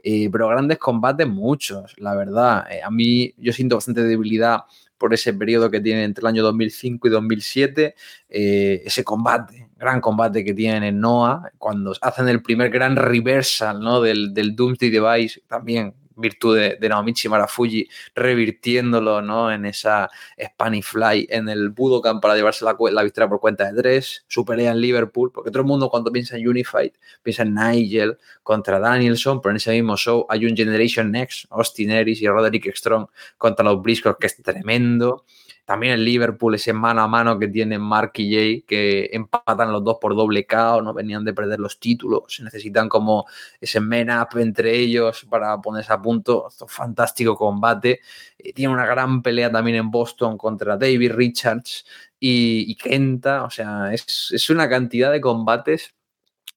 Eh, 0.03 0.29
pero 0.33 0.48
grandes 0.48 0.79
combates, 0.79 1.29
muchos, 1.29 1.94
la 1.98 2.16
verdad. 2.16 2.66
Eh, 2.72 2.83
a 2.83 2.90
mí 2.90 3.33
yo 3.37 3.53
siento 3.53 3.77
bastante 3.77 4.03
debilidad 4.03 4.62
por 4.98 5.14
ese 5.14 5.32
periodo 5.32 5.70
que 5.70 5.80
tienen 5.80 6.04
entre 6.04 6.22
el 6.22 6.26
año 6.26 6.42
2005 6.42 7.08
y 7.08 7.11
2007, 7.11 7.94
eh, 8.28 8.82
ese 8.84 9.04
combate, 9.04 9.68
gran 9.78 10.00
combate 10.00 10.44
que 10.44 10.52
tienen 10.52 10.82
en 10.82 11.00
Noah, 11.00 11.52
cuando 11.56 11.94
hacen 12.00 12.28
el 12.28 12.42
primer 12.42 12.70
gran 12.70 12.96
reversal 12.96 13.80
¿no? 13.80 14.00
del, 14.00 14.34
del 14.34 14.54
Doomsday 14.54 14.90
Device, 14.90 15.42
también 15.46 15.94
virtud 16.18 16.57
de, 16.57 16.76
de 16.81 16.88
Naomichi 16.88 17.28
Marafuji, 17.28 17.88
revirtiéndolo 18.14 19.22
¿no? 19.22 19.50
en 19.50 19.66
esa 19.66 20.11
Spanish 20.38 20.85
Fly 20.85 21.26
en 21.31 21.48
el 21.48 21.70
Budokan 21.70 22.20
para 22.20 22.35
llevarse 22.35 22.64
la, 22.64 22.76
la, 22.90 23.02
victoria 23.02 23.28
por 23.28 23.40
cuenta 23.40 23.70
de 23.70 23.81
tres, 23.81 24.24
su 24.28 24.44
pelea 24.44 24.72
en 24.72 24.81
Liverpool, 24.81 25.31
porque 25.33 25.50
todo 25.50 25.61
el 25.61 25.66
mundo 25.68 25.88
cuando 25.88 26.12
piensa 26.12 26.37
en 26.37 26.48
Unified 26.48 26.92
piensa 27.22 27.42
en 27.42 27.54
Nigel 27.54 28.18
contra 28.42 28.78
Danielson, 28.78 29.40
pero 29.40 29.50
en 29.50 29.57
ese 29.57 29.72
mismo 29.72 29.96
show 29.96 30.26
hay 30.28 30.46
un 30.46 30.57
Generation 30.57 31.11
Next, 31.11 31.46
Austin 31.50 31.92
Aries 31.92 32.20
y 32.20 32.28
Roderick 32.28 32.74
Strong 32.74 33.07
contra 33.37 33.64
los 33.64 33.81
Briscoes, 33.83 34.16
que 34.18 34.26
es 34.26 34.42
tremendo. 34.42 35.24
También 35.68 35.92
el 35.92 36.02
Liverpool, 36.02 36.54
ese 36.54 36.72
mano 36.72 37.02
a 37.02 37.09
mano 37.09 37.38
que 37.38 37.46
tienen 37.46 37.83
Mark 37.83 38.12
y 38.14 38.35
Jay, 38.35 38.62
que 38.62 39.11
empatan 39.12 39.70
los 39.70 39.85
dos 39.85 39.98
por 40.00 40.16
doble 40.16 40.46
KO, 40.46 40.81
no 40.81 40.94
venían 40.94 41.26
de 41.26 41.35
perder 41.35 41.61
los 41.61 41.78
títulos, 41.78 42.40
necesitan 42.42 42.88
como 42.88 43.26
ese 43.61 43.78
men 43.78 44.09
up 44.09 44.38
entre 44.38 44.74
ellos 44.74 45.26
para 45.28 45.61
ponerse 45.61 45.92
a 45.92 46.00
punto. 46.00 46.48
Fantástico 46.68 47.37
combate. 47.37 48.00
Tiene 48.54 48.72
una 48.72 48.87
gran 48.87 49.20
pelea 49.20 49.52
también 49.52 49.76
en 49.76 49.90
Boston 49.90 50.38
contra 50.38 50.78
David 50.78 51.12
Richards 51.12 51.85
y, 52.18 52.74
Kenta. 52.76 53.44
O 53.44 53.50
sea, 53.50 53.92
es, 53.92 54.31
es 54.33 54.48
una 54.48 54.70
cantidad 54.70 55.12
de 55.12 55.20
combates 55.20 55.94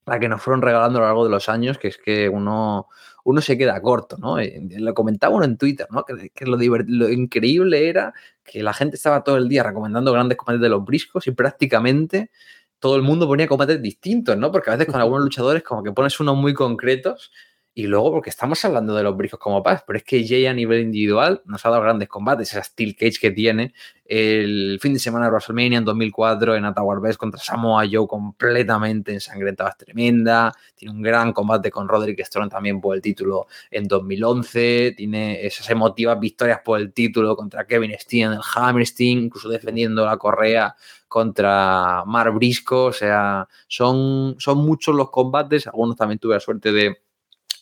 la 0.06 0.20
que 0.20 0.30
nos 0.30 0.42
fueron 0.42 0.62
regalando 0.62 1.00
a 1.00 1.02
lo 1.02 1.08
largo 1.08 1.24
de 1.26 1.32
los 1.32 1.50
años, 1.50 1.78
que 1.78 1.90
es 1.90 1.98
que 1.98 2.30
uno, 2.30 2.88
uno 3.24 3.42
se 3.42 3.58
queda 3.58 3.82
corto, 3.82 4.18
¿no? 4.18 4.40
Eh, 4.40 4.62
lo 4.78 4.94
comentaba 4.94 5.36
uno 5.36 5.46
en 5.46 5.58
Twitter, 5.58 5.88
¿no? 5.92 6.04
Que, 6.06 6.46
lo, 6.46 6.58
lo, 6.58 7.10
increíble 7.10 7.90
era 7.90 8.14
que 8.44 8.64
la 8.64 8.74
gente 8.74 8.96
estaba 8.96 9.24
todo 9.24 9.38
el 9.38 9.48
día 9.48 9.64
recomendando 9.64 10.12
grandes 10.12 10.38
combates 10.38 10.62
de 10.62 10.70
los 10.70 10.84
briscos 10.84 11.28
y 11.28 11.32
prácticamente 11.32 12.32
todo 12.80 12.96
el 12.96 13.04
mundo 13.04 13.28
ponía 13.28 13.48
combates 13.48 13.82
distintos, 13.82 14.36
¿no? 14.38 14.52
Porque 14.52 14.72
a 14.72 14.74
veces 14.76 14.92
con 14.92 15.00
algunos 15.00 15.24
luchadores 15.24 15.64
como 15.64 15.84
que 15.84 15.92
pones 15.92 16.20
unos 16.20 16.36
muy 16.36 16.54
concretos 16.54 17.32
y 17.74 17.88
luego 17.88 18.12
porque 18.12 18.30
estamos 18.30 18.64
hablando 18.66 18.94
de 18.96 19.04
los 19.04 19.16
briscos 19.16 19.40
como 19.40 19.64
Paz, 19.64 19.84
pero 19.88 19.98
es 19.98 20.04
que 20.04 20.28
Jay 20.28 20.46
a 20.46 20.54
nivel 20.54 20.82
individual 20.82 21.42
nos 21.46 21.66
ha 21.66 21.70
dado 21.70 21.82
grandes 21.82 22.10
combates, 22.10 22.52
esa 22.52 22.64
Steel 22.64 22.96
Cage 22.96 23.20
que 23.22 23.32
tiene 23.32 23.74
el 24.06 24.78
fin 24.82 24.92
de 24.92 25.00
semana 25.00 25.26
de 25.26 25.32
WrestleMania 25.32 25.78
en 25.78 25.86
2004 25.86 26.58
en 26.58 26.66
Best 27.02 27.18
contra 27.18 27.40
Samoa 27.40 27.86
Joe 27.90 28.08
completamente 28.08 29.14
ensangrentada, 29.14 29.70
es 29.70 29.78
tremenda, 29.78 30.52
tiene 30.76 30.94
un 30.94 31.02
gran 31.02 31.32
combate 31.32 31.72
con 31.72 31.88
Roderick 31.88 32.26
Strong 32.26 32.50
también 32.50 32.82
por 32.82 32.94
el 32.94 33.02
título 33.02 33.48
en 33.70 33.88
2011, 33.88 34.96
tiene 34.98 35.46
esas 35.46 35.70
emotivas 35.70 36.20
victorias 36.20 36.60
por 36.66 36.78
el 36.78 36.92
título 36.92 37.38
contra 37.38 37.66
Kevin 37.66 37.96
Steen, 37.98 38.34
el 38.34 38.42
Hammerstein, 38.54 39.20
incluso 39.20 39.48
defendiendo 39.48 40.06
la 40.06 40.18
correa 40.18 40.76
contra 41.08 42.04
Mar 42.06 42.32
Brisco, 42.32 42.86
o 42.86 42.94
sea, 42.94 43.48
son, 43.68 44.36
son 44.40 44.58
muchos 44.58 44.94
los 44.94 45.10
combates, 45.10 45.68
algunos 45.68 45.96
también 45.96 46.20
tuve 46.20 46.34
la 46.34 46.42
suerte 46.42 46.74
de 46.74 47.02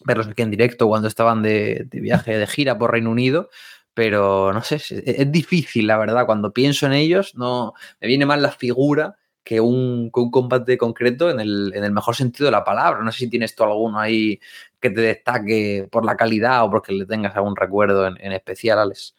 verlos 0.05 0.27
aquí 0.27 0.41
en 0.41 0.51
directo 0.51 0.87
cuando 0.87 1.07
estaban 1.07 1.41
de, 1.41 1.87
viaje, 1.91 2.37
de 2.37 2.47
gira 2.47 2.77
por 2.77 2.91
Reino 2.91 3.11
Unido, 3.11 3.49
pero 3.93 4.53
no 4.53 4.63
sé, 4.63 4.75
es, 4.75 5.31
difícil, 5.31 5.87
la 5.87 5.97
verdad, 5.97 6.25
cuando 6.25 6.53
pienso 6.53 6.85
en 6.85 6.93
ellos, 6.93 7.35
no 7.35 7.73
me 7.99 8.07
viene 8.07 8.25
más 8.25 8.39
la 8.39 8.51
figura 8.51 9.17
que 9.43 9.59
un, 9.59 10.09
combate 10.11 10.77
concreto 10.77 11.29
en 11.29 11.39
el, 11.39 11.91
mejor 11.91 12.15
sentido 12.15 12.45
de 12.45 12.51
la 12.51 12.63
palabra. 12.63 13.03
No 13.03 13.11
sé 13.11 13.19
si 13.19 13.29
tienes 13.29 13.55
tú 13.55 13.63
alguno 13.63 13.99
ahí 13.99 14.39
que 14.79 14.89
te 14.89 15.01
destaque 15.01 15.87
por 15.91 16.05
la 16.05 16.15
calidad 16.15 16.63
o 16.63 16.69
porque 16.69 16.93
le 16.93 17.05
tengas 17.05 17.35
algún 17.35 17.55
recuerdo 17.55 18.07
en, 18.07 18.15
en 18.21 18.31
especial, 18.31 18.79
Alex. 18.79 19.15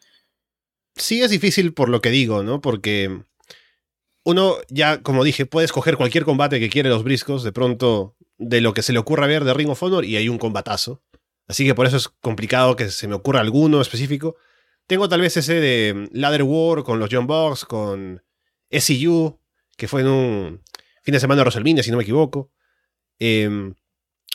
Sí, 0.95 1.21
es 1.21 1.31
difícil 1.31 1.73
por 1.73 1.89
lo 1.89 2.01
que 2.01 2.09
digo, 2.09 2.43
¿no? 2.43 2.61
Porque 2.61 3.23
uno 4.23 4.55
ya, 4.69 5.01
como 5.01 5.23
dije, 5.23 5.45
puede 5.45 5.65
escoger 5.65 5.97
cualquier 5.97 6.25
combate 6.25 6.59
que 6.59 6.69
quiere 6.69 6.89
los 6.89 7.03
briscos, 7.03 7.43
de 7.43 7.51
pronto 7.51 8.15
de 8.41 8.59
lo 8.59 8.73
que 8.73 8.81
se 8.81 8.91
le 8.91 8.99
ocurra 8.99 9.27
ver 9.27 9.43
de 9.43 9.53
Ring 9.53 9.69
of 9.69 9.81
Honor 9.83 10.03
y 10.03 10.17
hay 10.17 10.27
un 10.27 10.39
combatazo. 10.39 11.03
Así 11.47 11.65
que 11.65 11.75
por 11.75 11.85
eso 11.85 11.97
es 11.97 12.09
complicado 12.09 12.75
que 12.75 12.89
se 12.89 13.07
me 13.07 13.15
ocurra 13.15 13.39
alguno 13.39 13.81
específico. 13.81 14.35
Tengo 14.87 15.07
tal 15.07 15.21
vez 15.21 15.37
ese 15.37 15.53
de 15.53 16.09
Ladder 16.11 16.43
War 16.43 16.83
con 16.83 16.99
los 16.99 17.09
John 17.11 17.27
Box, 17.27 17.65
con 17.65 18.23
SEU, 18.71 19.39
que 19.77 19.87
fue 19.87 20.01
en 20.01 20.07
un 20.07 20.63
fin 21.03 21.13
de 21.13 21.19
semana 21.19 21.43
de 21.43 21.83
si 21.83 21.91
no 21.91 21.97
me 21.97 22.03
equivoco. 22.03 22.51
Em, 23.19 23.75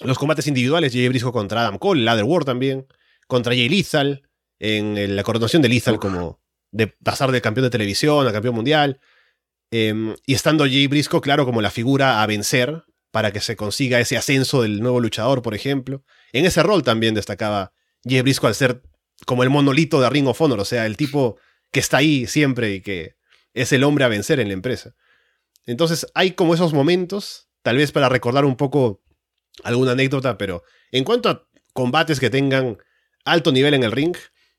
los 0.00 0.18
combates 0.18 0.46
individuales, 0.46 0.92
Jay 0.92 1.08
Brisco 1.08 1.32
contra 1.32 1.62
Adam 1.62 1.78
Cole, 1.78 2.02
Ladder 2.02 2.24
War 2.24 2.44
también, 2.44 2.86
contra 3.26 3.54
Jay 3.54 3.68
Lethal, 3.68 4.22
en 4.60 5.16
la 5.16 5.22
coronación 5.24 5.62
de 5.62 5.68
Lethal 5.68 5.98
como 5.98 6.40
de 6.70 6.86
pasar 6.86 7.32
de 7.32 7.40
campeón 7.40 7.64
de 7.64 7.70
televisión 7.70 8.26
a 8.26 8.32
campeón 8.32 8.54
mundial. 8.54 9.00
Em, 9.72 10.14
y 10.26 10.34
estando 10.34 10.64
Jay 10.64 10.86
Brisco, 10.86 11.20
claro, 11.20 11.44
como 11.44 11.60
la 11.60 11.70
figura 11.70 12.22
a 12.22 12.26
vencer, 12.26 12.84
para 13.16 13.32
que 13.32 13.40
se 13.40 13.56
consiga 13.56 13.98
ese 13.98 14.18
ascenso 14.18 14.60
del 14.60 14.82
nuevo 14.82 15.00
luchador, 15.00 15.40
por 15.40 15.54
ejemplo. 15.54 16.04
En 16.34 16.44
ese 16.44 16.62
rol 16.62 16.82
también 16.82 17.14
destacaba 17.14 17.72
Jay 18.04 18.20
Briscoe 18.20 18.48
al 18.48 18.54
ser 18.54 18.82
como 19.24 19.42
el 19.42 19.48
monolito 19.48 20.02
de 20.02 20.10
Ring 20.10 20.26
of 20.26 20.38
Honor, 20.38 20.60
o 20.60 20.66
sea, 20.66 20.84
el 20.84 20.98
tipo 20.98 21.38
que 21.72 21.80
está 21.80 21.96
ahí 21.96 22.26
siempre 22.26 22.74
y 22.74 22.82
que 22.82 23.16
es 23.54 23.72
el 23.72 23.84
hombre 23.84 24.04
a 24.04 24.08
vencer 24.08 24.38
en 24.38 24.48
la 24.48 24.52
empresa. 24.52 24.94
Entonces 25.64 26.06
hay 26.12 26.32
como 26.32 26.52
esos 26.52 26.74
momentos, 26.74 27.48
tal 27.62 27.78
vez 27.78 27.90
para 27.90 28.10
recordar 28.10 28.44
un 28.44 28.54
poco 28.54 29.02
alguna 29.64 29.92
anécdota, 29.92 30.36
pero 30.36 30.62
en 30.92 31.04
cuanto 31.04 31.30
a 31.30 31.48
combates 31.72 32.20
que 32.20 32.28
tengan 32.28 32.76
alto 33.24 33.50
nivel 33.50 33.72
en 33.72 33.84
el 33.84 33.92
ring, 33.92 34.14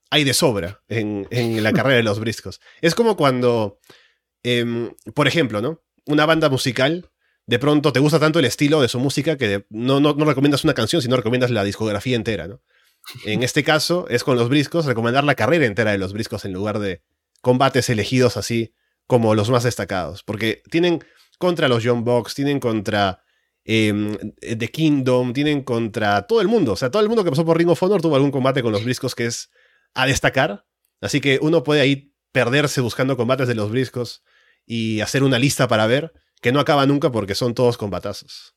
hay 0.09 0.23
de 0.23 0.33
sobra 0.33 0.81
en, 0.87 1.27
la 1.61 1.73
carrera 1.73 1.97
de 1.97 2.03
los 2.03 2.19
briscos. 2.19 2.59
Es 2.81 2.95
como 2.95 3.17
cuando, 3.17 3.77
em, 4.41 4.95
por 5.13 5.27
ejemplo, 5.27 5.61
¿no? 5.61 5.83
Una 6.07 6.25
banda 6.25 6.49
musical 6.49 7.11
de 7.47 7.59
pronto 7.59 7.93
te 7.93 8.01
gusta 8.01 8.19
tanto 8.19 8.39
el 8.39 8.45
estilo 8.45 8.81
de 8.81 8.89
su 8.89 8.99
música 8.99 9.37
que 9.37 9.65
no, 9.69 10.01
no, 10.01 10.13
recomiendas 10.25 10.65
una 10.65 10.73
canción, 10.73 11.01
sino 11.01 11.15
recomiendas 11.15 11.49
la 11.49 11.63
discografía 11.63 12.15
entera, 12.15 12.47
¿no? 12.47 12.61
En 13.23 13.41
este 13.41 13.63
caso, 13.63 14.05
es 14.09 14.25
con 14.25 14.35
los 14.37 14.49
briscos 14.49 14.85
recomendar 14.85 15.23
la 15.23 15.35
carrera 15.35 15.65
entera 15.65 15.91
de 15.91 15.97
los 15.97 16.11
briscos 16.11 16.43
en 16.43 16.51
lugar 16.51 16.79
de 16.79 17.01
combates 17.41 17.89
elegidos 17.89 18.35
así 18.35 18.73
como 19.07 19.33
los 19.33 19.49
más 19.49 19.63
destacados. 19.63 20.23
Porque 20.23 20.61
tienen 20.69 21.01
contra 21.39 21.69
los 21.69 21.85
John 21.85 22.03
Box, 22.03 22.35
tienen 22.35 22.59
contra 22.59 23.23
em, 23.63 24.17
The 24.41 24.67
Kingdom, 24.67 25.31
tienen 25.31 25.63
contra 25.63 26.27
todo 26.27 26.41
el 26.41 26.49
mundo. 26.49 26.73
O 26.73 26.75
sea, 26.75 26.91
todo 26.91 27.01
el 27.01 27.07
mundo 27.07 27.23
que 27.23 27.29
pasó 27.29 27.45
por 27.45 27.57
Ring 27.57 27.69
of 27.69 27.81
Honor 27.81 28.01
tuvo 28.01 28.17
algún 28.17 28.31
combate 28.31 28.61
con 28.61 28.73
los 28.73 28.83
briscos 28.83 29.15
que 29.15 29.25
es 29.25 29.49
a 29.93 30.05
destacar. 30.05 30.65
Así 30.99 31.21
que 31.21 31.39
uno 31.41 31.63
puede 31.63 31.79
ahí 31.79 32.13
perderse 32.33 32.81
buscando 32.81 33.15
combates 33.15 33.47
de 33.47 33.55
los 33.55 33.71
briscos 33.71 34.25
y 34.65 34.99
hacer 34.99 35.23
una 35.23 35.39
lista 35.39 35.69
para 35.69 35.87
ver 35.87 36.11
que 36.41 36.51
no 36.51 36.59
acaba 36.59 36.85
nunca 36.85 37.11
porque 37.11 37.35
son 37.35 37.53
todos 37.53 37.77
combatazos. 37.77 38.55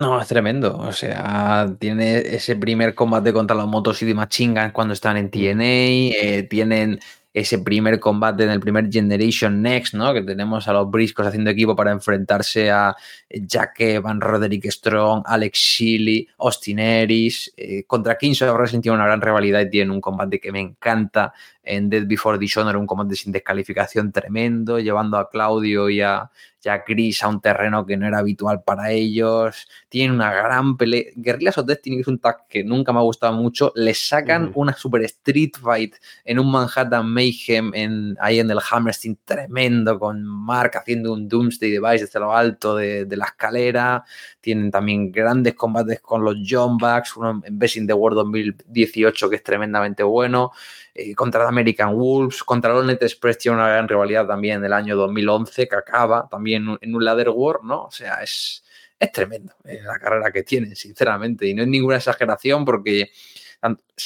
No, 0.00 0.20
es 0.20 0.26
tremendo. 0.26 0.76
O 0.76 0.92
sea, 0.92 1.72
tiene 1.78 2.18
ese 2.18 2.56
primer 2.56 2.94
combate 2.94 3.32
contra 3.32 3.56
los 3.56 3.68
Motos 3.68 4.02
y 4.02 4.12
Machine 4.12 4.72
cuando 4.72 4.92
están 4.92 5.16
en 5.16 5.30
TNA. 5.30 5.62
Eh, 5.64 6.46
tienen 6.50 6.98
ese 7.32 7.58
primer 7.58 7.98
combate 7.98 8.44
en 8.44 8.50
el 8.50 8.60
primer 8.60 8.90
Generation 8.90 9.62
Next, 9.62 9.94
¿no? 9.94 10.12
Que 10.12 10.22
tenemos 10.22 10.66
a 10.68 10.72
los 10.72 10.90
Briscos 10.90 11.26
haciendo 11.26 11.50
equipo 11.50 11.74
para 11.74 11.90
enfrentarse 11.90 12.70
a 12.70 12.94
Jack 13.28 13.80
Evan, 13.80 14.20
Roderick 14.20 14.70
Strong, 14.70 15.22
Alex 15.26 15.58
Shelley, 15.58 16.28
Austin 16.38 16.80
Aries. 16.80 17.52
Eh, 17.56 17.84
contra 17.86 18.16
Kings 18.16 18.42
of 18.42 18.56
Wrestling 18.56 18.80
tiene 18.80 18.96
una 18.96 19.06
gran 19.06 19.20
rivalidad 19.20 19.60
y 19.60 19.70
tiene 19.70 19.92
un 19.92 20.00
combate 20.00 20.40
que 20.40 20.52
me 20.52 20.60
encanta 20.60 21.32
en 21.64 21.88
Dead 21.88 22.06
Before 22.06 22.38
Dishonor, 22.38 22.76
un 22.76 22.86
combate 22.86 23.16
sin 23.16 23.32
descalificación 23.32 24.12
tremendo, 24.12 24.78
llevando 24.78 25.18
a 25.18 25.28
Claudio 25.28 25.88
y 25.90 26.00
a, 26.00 26.30
ya 26.64 26.82
Chris 26.82 27.22
a 27.22 27.28
un 27.28 27.40
terreno 27.40 27.84
que 27.84 27.96
no 27.96 28.06
era 28.06 28.18
habitual 28.18 28.62
para 28.62 28.90
ellos. 28.90 29.68
Tienen 29.88 30.16
una 30.16 30.32
gran 30.32 30.76
pelea. 30.76 31.04
Guerrillas 31.14 31.58
of 31.58 31.66
Destiny 31.66 32.00
es 32.00 32.08
un 32.08 32.18
tag 32.18 32.48
que 32.48 32.64
nunca 32.64 32.92
me 32.92 33.00
ha 33.00 33.02
gustado 33.02 33.34
mucho. 33.34 33.70
Les 33.76 33.98
sacan 34.08 34.50
una 34.54 34.72
super 34.72 35.02
street 35.02 35.52
fight 35.60 35.96
en 36.24 36.38
un 36.38 36.50
Manhattan 36.50 37.06
Mayhem 37.06 37.72
en, 37.74 38.16
ahí 38.18 38.40
en 38.40 38.50
el 38.50 38.58
Hammerstein 38.70 39.18
tremendo 39.24 39.98
con 39.98 40.24
Mark 40.24 40.72
haciendo 40.76 41.12
un 41.12 41.28
Doomsday 41.28 41.70
Device 41.70 42.06
desde 42.06 42.20
lo 42.20 42.34
alto 42.34 42.76
de, 42.76 43.06
la 43.14 43.26
escalera. 43.26 44.04
Tienen 44.40 44.70
también 44.70 45.12
grandes 45.12 45.54
combates 45.54 46.00
con 46.00 46.24
los 46.24 46.36
John 46.48 46.78
Bucks, 46.78 47.16
uno 47.16 47.42
en 47.44 47.58
Best 47.58 47.74
the 47.86 47.92
World 47.92 48.16
2018 48.16 49.30
que 49.30 49.36
es 49.36 49.42
tremendamente 49.42 50.02
bueno. 50.02 50.50
Eh, 50.96 51.14
contra 51.14 51.48
American 51.48 51.96
Wolves, 51.96 52.44
contra 52.44 52.72
Lonet 52.72 53.02
Express 53.02 53.38
tiene 53.38 53.56
una 53.56 53.68
gran 53.68 53.88
rivalidad 53.88 54.28
también 54.28 54.58
en 54.58 54.66
el 54.66 54.72
año 54.72 54.94
2011 54.94 55.66
que 55.66 55.74
acaba 55.74 56.28
también 56.30 56.78
en 56.80 56.94
un 56.94 57.04
ladder 57.04 57.30
war, 57.30 57.64
¿no? 57.64 57.86
O 57.86 57.90
sea, 57.90 58.22
es, 58.22 58.62
es 58.98 59.10
tremendo 59.10 59.52
eh, 59.64 59.80
la 59.82 59.98
carrera 59.98 60.30
que 60.30 60.44
tienen, 60.44 60.76
sinceramente, 60.76 61.48
y 61.48 61.54
no 61.54 61.62
es 61.62 61.68
ninguna 61.68 61.96
exageración 61.96 62.64
porque 62.64 63.10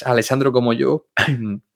Alessandro 0.03 0.51
como 0.51 0.73
yo 0.73 1.05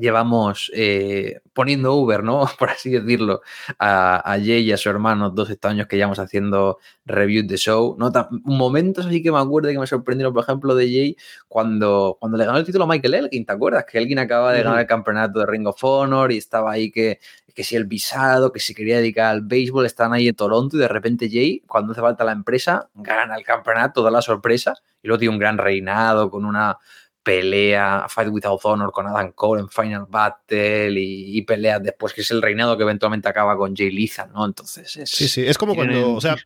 llevamos 0.00 0.70
eh, 0.74 1.40
poniendo 1.52 1.94
Uber, 1.94 2.22
¿no? 2.22 2.46
Por 2.58 2.70
así 2.70 2.90
decirlo, 2.90 3.42
a, 3.78 4.36
Jay 4.38 4.60
y 4.60 4.72
a 4.72 4.76
su 4.76 4.88
hermano, 4.88 5.30
dos 5.30 5.50
estos 5.50 5.70
años 5.70 5.86
que 5.86 5.96
llevamos 5.96 6.18
haciendo 6.18 6.78
reviews 7.04 7.46
de 7.46 7.56
show. 7.56 7.96
¿no? 7.98 8.10
Momentos 8.44 9.06
así 9.06 9.22
que 9.22 9.32
me 9.32 9.38
acuerdo 9.38 9.70
que 9.70 9.78
me 9.78 9.86
sorprendieron, 9.86 10.32
por 10.32 10.42
ejemplo, 10.42 10.74
de 10.74 10.86
Jay 10.86 11.16
cuando, 11.48 12.16
cuando 12.20 12.38
le 12.38 12.44
ganó 12.44 12.58
el 12.58 12.64
título 12.64 12.84
a 12.84 12.86
Michael 12.86 13.14
Elgin, 13.14 13.44
¿te 13.44 13.52
acuerdas? 13.52 13.84
Que 13.84 13.98
Elgin 13.98 14.18
acaba 14.18 14.52
de 14.52 14.62
ganar 14.62 14.80
el 14.80 14.86
campeonato 14.86 15.40
de 15.40 15.46
Ring 15.46 15.66
of 15.66 15.82
Honor 15.82 16.32
y 16.32 16.38
estaba 16.38 16.72
ahí 16.72 16.90
que, 16.90 17.18
que 17.58 17.64
si 17.64 17.74
el 17.74 17.86
visado, 17.86 18.52
que 18.52 18.60
si 18.60 18.72
quería 18.74 18.98
dedicar 18.98 19.32
al 19.32 19.42
béisbol, 19.42 19.84
estaban 19.84 20.12
ahí 20.12 20.28
en 20.28 20.34
Toronto 20.36 20.76
y 20.76 20.80
de 20.80 20.86
repente 20.86 21.28
Jay, 21.28 21.60
cuando 21.66 21.92
hace 21.92 22.00
falta 22.00 22.22
la 22.22 22.30
empresa, 22.30 22.88
gana 22.94 23.34
el 23.36 23.44
campeonato, 23.44 24.02
da 24.02 24.12
la 24.12 24.22
sorpresa 24.22 24.74
y 25.02 25.08
luego 25.08 25.18
tiene 25.18 25.34
un 25.34 25.40
gran 25.40 25.58
reinado 25.58 26.30
con 26.30 26.44
una 26.44 26.78
pelea 27.22 28.06
Fight 28.08 28.30
Without 28.30 28.60
Honor 28.64 28.92
con 28.92 29.06
Adam 29.06 29.32
Cole 29.32 29.60
en 29.60 29.68
Final 29.68 30.06
Battle 30.08 30.98
y, 30.98 31.42
peleas 31.42 31.82
después, 31.82 32.12
que 32.12 32.22
es 32.22 32.30
el 32.30 32.40
reinado 32.40 32.76
que 32.76 32.84
eventualmente 32.84 33.28
acaba 33.28 33.56
con 33.56 33.76
Jay 33.76 33.90
Lethal, 33.90 34.30
¿no? 34.32 34.46
Entonces 34.46 34.96
es... 34.96 35.10
Sí, 35.10 35.28
sí, 35.28 35.46
es 35.46 35.58
como 35.58 35.74
cuando, 35.74 36.14
o 36.14 36.20
sea, 36.20 36.36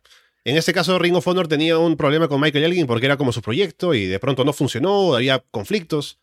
en 0.45 0.57
este 0.57 0.73
caso 0.73 0.99
Ring 0.99 1.15
of 1.15 1.27
Honor 1.27 1.47
tenía 1.47 1.77
un 1.77 1.95
problema 1.95 2.27
con 2.27 2.41
Michael 2.41 2.65
Elgin 2.65 2.87
porque 2.87 3.05
era 3.05 3.17
como 3.17 3.31
su 3.31 3.41
proyecto 3.41 3.93
y 3.93 4.07
de 4.07 4.19
pronto 4.19 4.43
no 4.43 4.51
funcionó, 4.51 5.15
había 5.15 5.39
conflictos. 5.51 6.19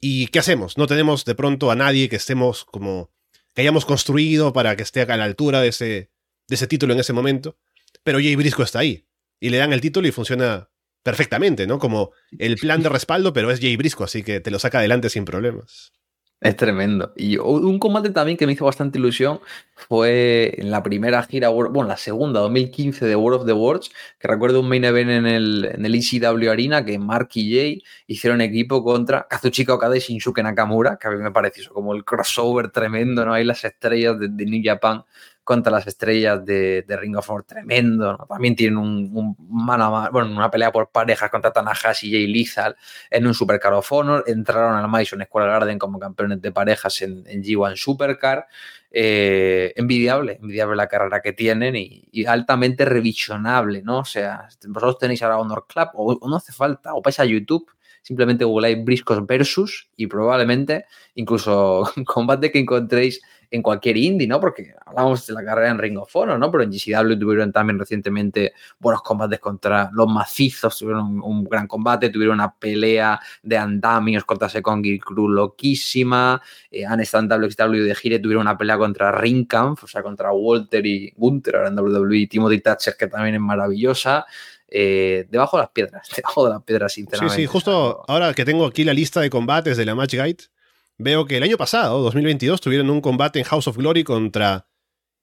¿Y 0.00 0.28
qué 0.28 0.38
hacemos? 0.38 0.78
No 0.78 0.86
tenemos 0.86 1.24
de 1.24 1.34
pronto 1.34 1.70
a 1.70 1.74
nadie 1.74 2.08
que 2.08 2.16
estemos 2.16 2.64
como, 2.64 3.10
que 3.54 3.62
hayamos 3.62 3.84
construido 3.84 4.52
para 4.52 4.76
que 4.76 4.84
esté 4.84 5.02
a 5.02 5.16
la 5.16 5.24
altura 5.24 5.60
de 5.60 5.68
ese, 5.68 6.10
de 6.46 6.54
ese 6.54 6.66
título 6.66 6.94
en 6.94 7.00
ese 7.00 7.12
momento. 7.12 7.58
Pero 8.04 8.18
Jay 8.18 8.36
Brisco 8.36 8.62
está 8.62 8.78
ahí. 8.78 9.06
Y 9.40 9.50
le 9.50 9.58
dan 9.58 9.72
el 9.72 9.80
título 9.80 10.08
y 10.08 10.12
funciona 10.12 10.70
perfectamente, 11.08 11.66
¿no? 11.66 11.78
Como 11.78 12.12
el 12.38 12.56
plan 12.56 12.82
de 12.82 12.90
respaldo, 12.90 13.32
pero 13.32 13.50
es 13.50 13.60
Jay 13.60 13.78
Brisco, 13.78 14.04
así 14.04 14.22
que 14.22 14.40
te 14.40 14.50
lo 14.50 14.58
saca 14.58 14.80
adelante 14.80 15.08
sin 15.08 15.24
problemas. 15.24 15.94
Es 16.38 16.54
tremendo. 16.54 17.14
Y 17.16 17.38
un 17.38 17.78
combate 17.78 18.10
también 18.10 18.36
que 18.36 18.46
me 18.46 18.52
hizo 18.52 18.66
bastante 18.66 18.98
ilusión 18.98 19.40
fue 19.74 20.54
en 20.58 20.70
la 20.70 20.82
primera 20.82 21.22
gira, 21.22 21.48
bueno, 21.48 21.84
la 21.84 21.96
segunda, 21.96 22.40
2015 22.40 23.06
de 23.06 23.16
World 23.16 23.40
of 23.40 23.46
the 23.46 23.54
Worlds, 23.54 23.90
que 24.18 24.28
recuerdo 24.28 24.60
un 24.60 24.68
main 24.68 24.84
event 24.84 25.08
en 25.08 25.26
el, 25.26 25.70
en 25.72 25.86
el 25.86 25.94
ECW 25.94 26.50
Arena 26.50 26.84
que 26.84 26.98
Mark 26.98 27.30
y 27.32 27.56
Jay 27.56 27.82
hicieron 28.06 28.42
equipo 28.42 28.84
contra 28.84 29.26
Kazuchika 29.30 29.72
Okada 29.72 29.96
y 29.96 30.00
Shinsuke 30.00 30.42
Nakamura, 30.42 30.98
que 30.98 31.08
a 31.08 31.10
mí 31.10 31.16
me 31.16 31.32
pareció 31.32 31.72
como 31.72 31.94
el 31.94 32.04
crossover 32.04 32.70
tremendo, 32.70 33.24
¿no? 33.24 33.32
Hay 33.32 33.44
las 33.44 33.64
estrellas 33.64 34.20
de, 34.20 34.28
de 34.28 34.44
New 34.44 34.60
Japan 34.62 35.04
contra 35.48 35.72
las 35.72 35.86
estrellas 35.86 36.44
de, 36.44 36.84
Ring 36.86 37.16
of 37.16 37.30
Honor 37.30 37.44
tremendo. 37.44 38.18
También 38.28 38.54
tienen 38.54 38.76
un, 38.76 39.34
bueno, 39.38 40.10
una 40.12 40.50
pelea 40.50 40.70
por 40.70 40.90
parejas 40.90 41.30
contra 41.30 41.50
Tanahashi 41.50 42.08
y 42.08 42.12
Jay 42.12 42.26
Lethal 42.26 42.76
en 43.08 43.26
un 43.26 43.32
Supercar 43.32 43.72
of 43.72 43.90
Honor. 43.90 44.24
Entraron 44.26 44.76
al 44.76 44.86
Madison 44.88 45.22
Square 45.24 45.50
Garden 45.50 45.78
como 45.78 45.98
campeones 45.98 46.42
de 46.42 46.52
parejas 46.52 47.00
en, 47.00 47.24
en 47.26 47.42
G1 47.42 47.76
Supercar. 47.76 48.46
Eh, 48.90 49.72
envidiable, 49.76 50.36
envidiable 50.38 50.76
la 50.76 50.86
carrera 50.86 51.22
que 51.22 51.32
tienen 51.32 51.76
y, 51.76 52.26
altamente 52.26 52.84
revisionable, 52.84 53.80
¿no? 53.82 54.00
O 54.00 54.04
sea, 54.04 54.50
vosotros 54.66 54.98
tenéis 54.98 55.22
ahora 55.22 55.38
Honor 55.38 55.64
Club 55.66 55.88
o, 55.94 56.28
no 56.28 56.36
hace 56.36 56.52
falta, 56.52 56.92
o 56.92 57.00
vais 57.00 57.18
a 57.20 57.24
YouTube 57.24 57.70
simplemente 58.02 58.44
googleáis 58.44 58.84
briscos 58.84 59.26
versus 59.26 59.90
y 59.96 60.06
probablemente 60.08 60.84
incluso 61.14 61.90
combate 62.06 62.50
que 62.50 62.58
encontréis 62.58 63.22
en 63.50 63.62
cualquier 63.62 63.96
indie, 63.96 64.26
¿no? 64.26 64.40
Porque 64.40 64.74
hablamos 64.84 65.26
de 65.26 65.32
la 65.32 65.44
carrera 65.44 65.70
en 65.70 65.78
Ring 65.78 65.98
of 65.98 66.14
Honor, 66.14 66.38
¿no? 66.38 66.50
Pero 66.50 66.64
en 66.64 66.70
GCW 66.70 67.18
tuvieron 67.18 67.52
también 67.52 67.78
recientemente 67.78 68.52
buenos 68.78 69.02
combates 69.02 69.40
contra 69.40 69.90
los 69.92 70.08
macizos, 70.08 70.78
tuvieron 70.78 71.20
un, 71.22 71.44
gran 71.44 71.66
combate, 71.66 72.10
tuvieron 72.10 72.34
una 72.34 72.54
pelea 72.54 73.18
de 73.42 73.56
andamios 73.56 74.24
contra 74.24 74.48
Sekongi 74.48 74.98
Crew 74.98 75.28
loquísima, 75.28 76.40
eh, 76.70 76.84
han 76.84 77.00
estado 77.00 77.24
en 77.24 77.42
WXW 77.42 77.84
de 77.84 77.94
Gire, 77.94 78.18
tuvieron 78.18 78.42
una 78.42 78.58
pelea 78.58 78.76
contra 78.76 79.12
Ringkampf, 79.12 79.84
o 79.84 79.86
sea, 79.86 80.02
contra 80.02 80.32
Walter 80.32 80.84
y 80.84 81.12
Gunther, 81.16 81.56
ahora 81.56 81.68
en 81.68 81.78
WWE, 81.78 82.26
Timothy 82.26 82.60
Thatcher, 82.60 82.96
que 82.98 83.06
también 83.06 83.36
es 83.36 83.40
maravillosa. 83.40 84.26
Eh, 84.70 85.26
debajo 85.30 85.56
de 85.56 85.62
las 85.62 85.70
piedras, 85.70 86.08
debajo 86.16 86.44
de 86.44 86.50
las 86.50 86.62
piedras, 86.62 86.92
sinceramente. 86.92 87.34
Sí, 87.34 87.42
sí, 87.42 87.46
justo 87.46 88.04
ahora 88.06 88.34
que 88.34 88.44
tengo 88.44 88.66
aquí 88.66 88.84
la 88.84 88.92
lista 88.92 89.20
de 89.20 89.30
combates 89.30 89.76
de 89.78 89.86
la 89.86 89.94
Match 89.94 90.12
Guide, 90.12 90.44
veo 90.98 91.26
que 91.26 91.36
el 91.36 91.42
año 91.42 91.56
pasado, 91.56 92.02
2022, 92.02 92.60
tuvieron 92.60 92.90
un 92.90 93.00
combate 93.00 93.38
en 93.38 93.44
House 93.44 93.68
of 93.68 93.76
Glory 93.76 94.04
contra 94.04 94.68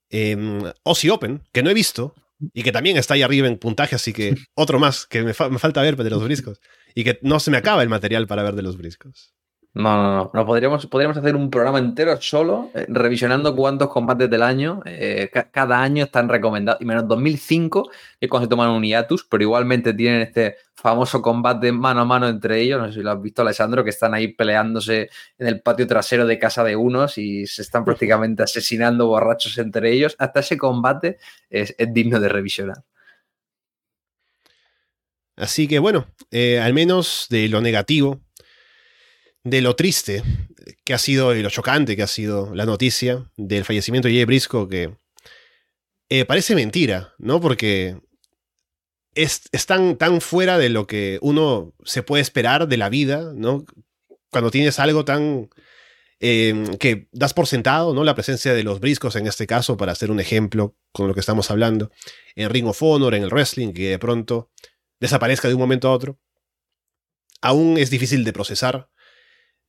eh, 0.10 0.38
Aussie 0.84 1.12
Open, 1.12 1.44
que 1.52 1.64
no 1.64 1.70
he 1.70 1.74
visto, 1.74 2.16
y 2.54 2.64
que 2.64 2.72
también 2.72 2.98
está 2.98 3.14
ahí 3.14 3.22
arriba 3.22 3.48
en 3.48 3.58
puntaje, 3.58 3.96
así 3.96 4.14
que 4.14 4.36
otro 4.56 4.80
más 4.80 5.06
que 5.06 5.22
me, 5.22 5.34
me 5.50 5.60
falta 5.60 5.82
ver 5.82 5.96
de 5.96 6.10
los 6.10 6.24
briscos. 6.24 6.60
Y 6.94 7.04
que 7.04 7.20
no 7.22 7.40
se 7.40 7.52
me 7.52 7.58
acaba 7.58 7.84
el 7.84 7.90
material 7.90 8.28
para 8.28 8.44
ver 8.44 8.56
de 8.56 8.62
los 8.62 8.78
briscos. 8.78 9.36
No, 9.76 9.98
no, 9.98 10.32
no. 10.34 10.46
podríamos, 10.46 10.86
podríamos 10.86 11.18
hacer 11.18 11.36
un 11.36 11.50
programa 11.50 11.80
entero 11.80 12.16
solo 12.22 12.72
eh, 12.74 12.86
revisionando 12.88 13.54
cuántos 13.54 13.90
combates 13.90 14.30
del 14.30 14.42
año 14.42 14.82
eh, 14.86 15.30
cada 15.52 15.82
año 15.82 16.06
están 16.06 16.30
recomendados. 16.30 16.82
Y 16.82 16.86
menos 16.86 17.06
2005, 17.10 17.90
que 18.18 18.26
es 18.26 18.30
cuando 18.30 18.46
se 18.46 18.50
toman 18.50 18.70
un 18.70 18.84
hiatus, 18.84 19.26
pero 19.30 19.44
igualmente 19.44 19.94
tienen 19.94 20.22
este 20.22 20.56
famoso 20.76 21.22
combate 21.22 21.74
mano 21.74 22.02
a 22.02 22.06
mano 22.06 22.30
entre 22.30 22.62
ellos. 22.62 22.80
No 22.80 22.88
sé 22.88 22.94
si 22.94 23.02
lo 23.02 23.12
has 23.12 23.22
visto, 23.22 23.42
Alessandro, 23.42 23.84
que 23.84 23.90
están 23.90 24.14
ahí 24.14 24.30
peleándose 24.30 25.10
en 25.38 25.48
el 25.48 25.60
patio 25.62 25.86
trasero 25.88 26.26
de 26.26 26.40
casa 26.40 26.64
de 26.64 26.78
unos 26.78 27.18
y 27.18 27.46
se 27.46 27.62
están 27.62 27.84
prácticamente 27.84 28.44
asesinando 28.44 29.08
borrachos 29.08 29.58
entre 29.58 29.92
ellos. 29.92 30.16
Hasta 30.20 30.40
ese 30.40 30.58
combate 30.58 31.18
es, 31.50 31.76
digno 31.90 32.22
de 32.22 32.30
revisionar. 32.30 32.84
Así 35.36 35.68
que 35.68 35.80
bueno, 35.80 36.08
eh, 36.32 36.62
al 36.62 36.74
menos 36.74 37.28
de 37.30 37.50
lo 37.50 37.60
negativo, 37.60 38.22
de 39.46 39.62
lo 39.62 39.76
triste 39.76 40.24
que 40.84 40.94
ha 40.94 40.98
sido 40.98 41.34
y 41.36 41.44
lo 41.44 41.52
chocante 41.52 41.96
que 41.96 42.04
ha 42.04 42.08
sido 42.08 42.54
la 42.54 42.66
noticia 42.66 43.32
del 43.38 43.64
fallecimiento 43.64 44.08
de 44.08 44.16
Jay 44.16 44.26
Briscoe, 44.26 44.68
que 44.68 44.98
eh, 46.10 46.26
parece 46.26 46.56
mentira, 46.56 47.14
¿no? 47.20 47.40
Porque 47.40 48.00
es, 49.14 49.44
tan, 49.68 49.98
tan, 49.98 50.20
fuera 50.20 50.58
de 50.58 50.70
lo 50.70 50.88
que 50.88 51.20
uno 51.22 51.74
se 51.84 52.02
puede 52.02 52.24
esperar 52.24 52.68
de 52.68 52.78
la 52.78 52.90
vida, 52.90 53.34
¿no? 53.36 53.66
Cuando 54.30 54.52
tienes 54.52 54.80
algo 54.80 55.06
tan... 55.06 55.50
Em, 56.20 56.78
que 56.78 57.10
das 57.12 57.34
por 57.34 57.46
sentado, 57.46 57.94
¿no? 57.94 58.04
La 58.04 58.16
presencia 58.16 58.54
de 58.54 58.64
los 58.64 58.80
briscos 58.80 59.16
en 59.16 59.28
este 59.28 59.46
caso, 59.46 59.78
para 59.78 59.92
hacer 59.92 60.10
un 60.10 60.20
ejemplo 60.20 60.76
con 60.92 61.08
lo 61.08 61.14
que 61.14 61.20
estamos 61.20 61.52
hablando, 61.52 61.92
en 62.36 62.50
Ring 62.50 62.68
of 62.68 62.82
Honor, 62.82 63.14
en 63.14 63.24
el 63.24 63.30
wrestling, 63.30 63.74
que 63.74 63.90
de 63.90 64.00
pronto 64.00 64.50
desaparezca 65.00 65.50
de 65.50 65.54
un 65.54 65.60
momento 65.60 65.90
a 65.90 65.92
otro, 65.92 66.20
aún 67.42 67.78
es 67.78 67.90
difícil 67.92 68.24
de 68.24 68.34
procesar 68.34 68.90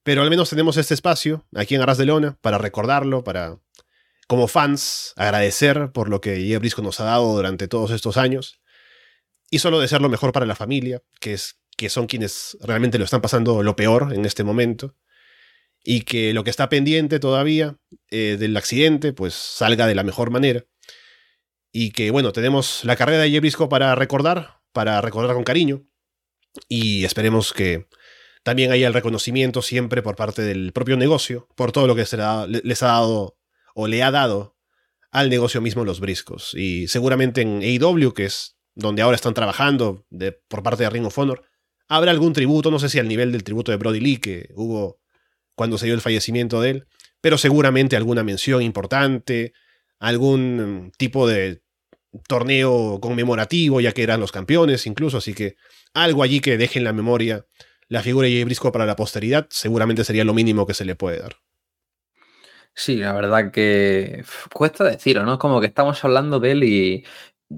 pero 0.07 0.23
al 0.23 0.31
menos 0.31 0.51
tenemos 0.51 0.77
este 0.77 0.95
espacio 0.95 1.45
aquí 1.53 1.75
en 1.75 1.81
Arras 1.83 1.99
de 1.99 2.07
Lona 2.07 2.38
para 2.40 2.59
recordarlo, 2.59 3.25
para, 3.25 3.59
como 4.29 4.47
fans, 4.47 5.12
agradecer 5.16 5.90
por 5.90 6.09
lo 6.09 6.21
que 6.21 6.57
Brisco 6.59 6.81
nos 6.81 7.01
ha 7.01 7.07
dado 7.07 7.35
durante 7.35 7.66
todos 7.66 7.90
estos 7.90 8.16
años. 8.16 8.61
Y 9.51 9.59
solo 9.59 9.81
desear 9.81 10.01
lo 10.01 10.09
mejor 10.09 10.31
para 10.31 10.47
la 10.47 10.55
familia, 10.55 11.03
que, 11.19 11.33
es, 11.33 11.59
que 11.77 11.88
son 11.88 12.07
quienes 12.07 12.57
realmente 12.61 12.99
lo 12.99 13.05
están 13.05 13.21
pasando 13.21 13.64
lo 13.64 13.75
peor 13.75 14.12
en 14.14 14.25
este 14.25 14.45
momento. 14.45 14.95
Y 15.83 16.03
que 16.03 16.33
lo 16.33 16.45
que 16.45 16.51
está 16.51 16.69
pendiente 16.69 17.19
todavía 17.19 17.77
eh, 18.12 18.37
del 18.38 18.57
accidente, 18.57 19.12
pues 19.12 19.35
salga 19.35 19.88
de 19.88 19.97
la 19.97 20.05
mejor 20.05 20.31
manera. 20.31 20.66
Y 21.73 21.90
que, 21.90 22.12
bueno, 22.12 22.31
tenemos 22.31 22.85
la 22.85 22.95
carrera 22.95 23.25
de 23.25 23.40
Brisco 23.40 23.69
para 23.69 23.97
recordar, 23.97 24.61
para 24.71 25.01
recordar 25.01 25.35
con 25.35 25.42
cariño. 25.42 25.83
Y 26.69 27.05
esperemos 27.05 27.53
que 27.53 27.88
también 28.47 28.71
hay 28.71 28.85
el 28.85 28.95
reconocimiento 28.95 29.61
siempre 29.61 30.03
por 30.03 30.15
parte 30.15 30.43
del 30.43 30.73
propio 30.73 30.97
negocio 30.97 31.49
por 31.57 31.73
todo 31.73 31.89
lo 31.89 31.97
que 31.97 32.03
les 32.63 32.83
ha 32.85 32.87
dado 32.87 33.37
o 33.75 33.89
le 33.89 34.05
ha 34.05 34.13
dado 34.13 34.57
al 35.11 35.31
negocio 35.31 35.61
mismo 35.61 35.85
los 35.85 35.99
briscos. 35.99 36.55
Y 36.55 36.87
seguramente 36.87 37.41
en 37.41 37.61
AEW, 37.61 38.15
que 38.15 38.27
es 38.27 38.57
donde 38.77 39.03
ahora 39.03 39.17
están 39.17 39.35
trabajando 39.35 40.07
de, 40.11 40.31
por 40.31 40.63
parte 40.63 40.85
de 40.85 40.91
Ring 40.91 41.07
of 41.07 41.19
Honor, 41.19 41.43
habrá 41.89 42.13
algún 42.13 42.35
tributo, 42.35 42.71
no 42.71 42.79
sé 42.79 42.89
si 42.89 43.01
al 43.01 43.09
nivel 43.09 43.33
del 43.33 43.43
tributo 43.43 43.73
de 43.73 43.79
Brody 43.79 43.99
Lee 43.99 44.19
que 44.19 44.51
hubo 44.55 45.01
cuando 45.57 45.77
se 45.77 45.87
dio 45.87 45.97
el 45.97 46.01
fallecimiento 46.01 46.61
de 46.61 46.71
él, 46.71 46.87
pero 47.21 47.39
seguramente 47.39 47.97
alguna 47.97 48.23
mención 48.23 48.63
importante, 48.63 49.55
algún 49.99 50.93
tipo 50.99 51.27
de 51.27 51.63
torneo 52.29 53.01
conmemorativo, 53.01 53.81
ya 53.81 53.91
que 53.91 54.05
eran 54.05 54.21
los 54.21 54.31
campeones 54.31 54.87
incluso, 54.87 55.19
así 55.19 55.35
que 55.35 55.57
algo 55.95 56.23
allí 56.23 56.39
que 56.39 56.57
deje 56.57 56.79
en 56.79 56.85
la 56.85 56.93
memoria 56.93 57.45
la 57.88 58.03
figura 58.03 58.27
de 58.27 58.35
Jay 58.35 58.44
Briscoe 58.44 58.72
para 58.72 58.87
la 58.87 58.96
posteridad 58.96 59.46
seguramente 59.51 60.05
sería 60.05 60.25
lo 60.25 60.35
mínimo 60.35 60.66
que 60.66 60.75
se 60.75 60.85
le 60.85 60.96
puede 60.96 61.20
dar. 61.20 61.37
Sí, 62.75 62.96
la 62.96 63.14
verdad 63.14 63.51
que 63.51 64.22
cuesta 64.53 64.85
decirlo, 64.85 65.25
¿no? 65.25 65.38
Como 65.38 65.61
que 65.61 65.66
estamos 65.66 66.05
hablando 66.05 66.40
de 66.40 66.51
él 66.53 66.64
y 66.64 67.05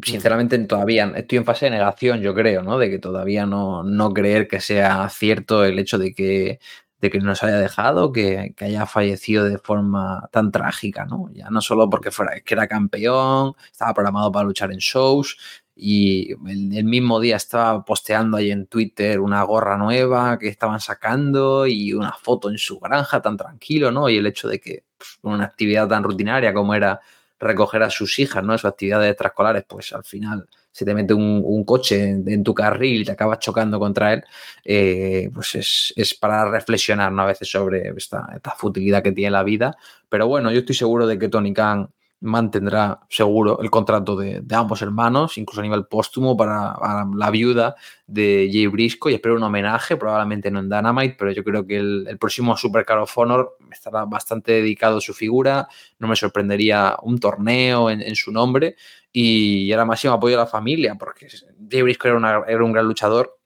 sinceramente 0.02 0.56
todavía 0.60 1.12
estoy 1.16 1.38
en 1.38 1.44
fase 1.44 1.66
de 1.66 1.72
negación, 1.72 2.20
yo 2.20 2.34
creo, 2.34 2.62
¿no? 2.62 2.78
De 2.78 2.88
que 2.90 2.98
todavía 2.98 3.46
no, 3.46 3.82
no 3.82 4.12
creer 4.12 4.46
que 4.46 4.60
sea 4.60 5.08
cierto 5.08 5.64
el 5.64 5.78
hecho 5.78 5.98
de 5.98 6.14
que, 6.14 6.60
de 7.00 7.10
que 7.10 7.18
nos 7.20 7.42
haya 7.42 7.58
dejado, 7.58 8.12
que, 8.12 8.54
que, 8.56 8.66
haya 8.66 8.86
fallecido 8.86 9.44
de 9.44 9.58
forma 9.58 10.28
tan 10.30 10.52
trágica, 10.52 11.04
¿no? 11.04 11.30
Ya 11.32 11.50
no 11.50 11.60
solo 11.62 11.90
porque 11.90 12.10
fuera, 12.12 12.40
que 12.40 12.54
era 12.54 12.68
campeón, 12.68 13.54
estaba 13.72 13.94
programado 13.94 14.30
para 14.30 14.44
luchar 14.46 14.72
en 14.72 14.78
shows, 14.78 15.36
y 15.80 16.32
el, 16.32 16.84
mismo 16.84 17.20
día 17.20 17.36
estaba 17.36 17.84
posteando 17.84 18.36
ahí 18.36 18.50
en 18.50 18.66
Twitter 18.66 19.20
una 19.20 19.44
gorra 19.44 19.76
nueva 19.76 20.36
que 20.36 20.48
estaban 20.48 20.80
sacando 20.80 21.68
y 21.68 21.92
una 21.92 22.12
foto 22.12 22.50
en 22.50 22.58
su 22.58 22.80
granja 22.80 23.22
tan 23.22 23.36
tranquilo, 23.36 23.92
¿no? 23.92 24.08
Y 24.08 24.16
el 24.16 24.26
hecho 24.26 24.48
de 24.48 24.60
que 24.60 24.82
una 25.22 25.44
actividad 25.44 25.86
tan 25.86 26.02
rutinaria 26.02 26.52
como 26.52 26.74
era 26.74 27.00
recoger 27.38 27.84
a 27.84 27.90
sus 27.90 28.18
hijas, 28.18 28.42
¿no? 28.42 28.58
Sus 28.58 28.64
actividades 28.64 29.12
extraescolares, 29.12 29.64
pues 29.68 29.92
al 29.92 30.02
final 30.02 30.48
se 30.72 30.84
te 30.84 30.94
mete 30.94 31.14
un, 31.14 31.64
coche 31.64 32.10
en, 32.10 32.42
tu 32.42 32.54
carril 32.54 33.02
y 33.02 33.04
te 33.04 33.12
acabas 33.12 33.38
chocando 33.38 33.78
contra 33.78 34.14
él, 34.14 34.24
eh, 34.64 35.30
pues 35.32 35.54
es, 35.54 35.92
es, 35.96 36.14
para 36.14 36.50
reflexionar, 36.50 37.12
¿no? 37.12 37.22
A 37.22 37.26
veces 37.26 37.48
sobre 37.48 37.90
esta, 37.96 38.28
esta 38.34 38.50
futilidad 38.50 39.02
que 39.02 39.12
tiene 39.12 39.30
la 39.30 39.44
vida. 39.44 39.76
Pero 40.08 40.26
bueno, 40.26 40.50
yo 40.50 40.60
estoy 40.60 40.74
seguro 40.74 41.06
de 41.06 41.18
que 41.18 41.28
Tony 41.28 41.52
Khan 41.52 41.88
mantendrá 42.20 43.00
seguro 43.08 43.60
el 43.62 43.70
contrato 43.70 44.16
de, 44.16 44.42
ambos 44.50 44.82
hermanos, 44.82 45.38
incluso 45.38 45.60
a 45.60 45.64
nivel 45.64 45.86
póstumo 45.86 46.36
para, 46.36 46.74
la 47.14 47.30
viuda 47.30 47.76
de 48.06 48.48
Jay 48.52 48.66
Brisco 48.66 49.08
y 49.08 49.14
espero 49.14 49.36
un 49.36 49.42
homenaje, 49.42 49.96
probablemente 49.96 50.50
no 50.50 50.58
en 50.58 50.68
Dynamite, 50.68 51.16
pero 51.18 51.30
yo 51.30 51.44
creo 51.44 51.66
que 51.66 51.76
el, 51.76 52.18
próximo 52.18 52.56
Supercar 52.56 52.98
of 52.98 53.16
Honor 53.16 53.56
estará 53.70 54.04
bastante 54.04 54.52
dedicado 54.52 54.98
a 54.98 55.00
su 55.00 55.14
figura, 55.14 55.68
no 55.98 56.08
me 56.08 56.16
sorprendería 56.16 56.96
un 57.02 57.20
torneo 57.20 57.90
en, 57.90 58.16
su 58.16 58.32
nombre 58.32 58.76
y 59.12 59.70
era 59.70 59.84
máximo 59.84 60.14
apoyo 60.14 60.36
a 60.36 60.40
la 60.40 60.46
familia, 60.46 60.96
porque 60.96 61.28
Jay 61.70 61.82
Brisco 61.82 62.08
era, 62.08 62.44
era 62.48 62.64
un 62.64 62.72
gran 62.72 62.86
luchador, 62.86 63.37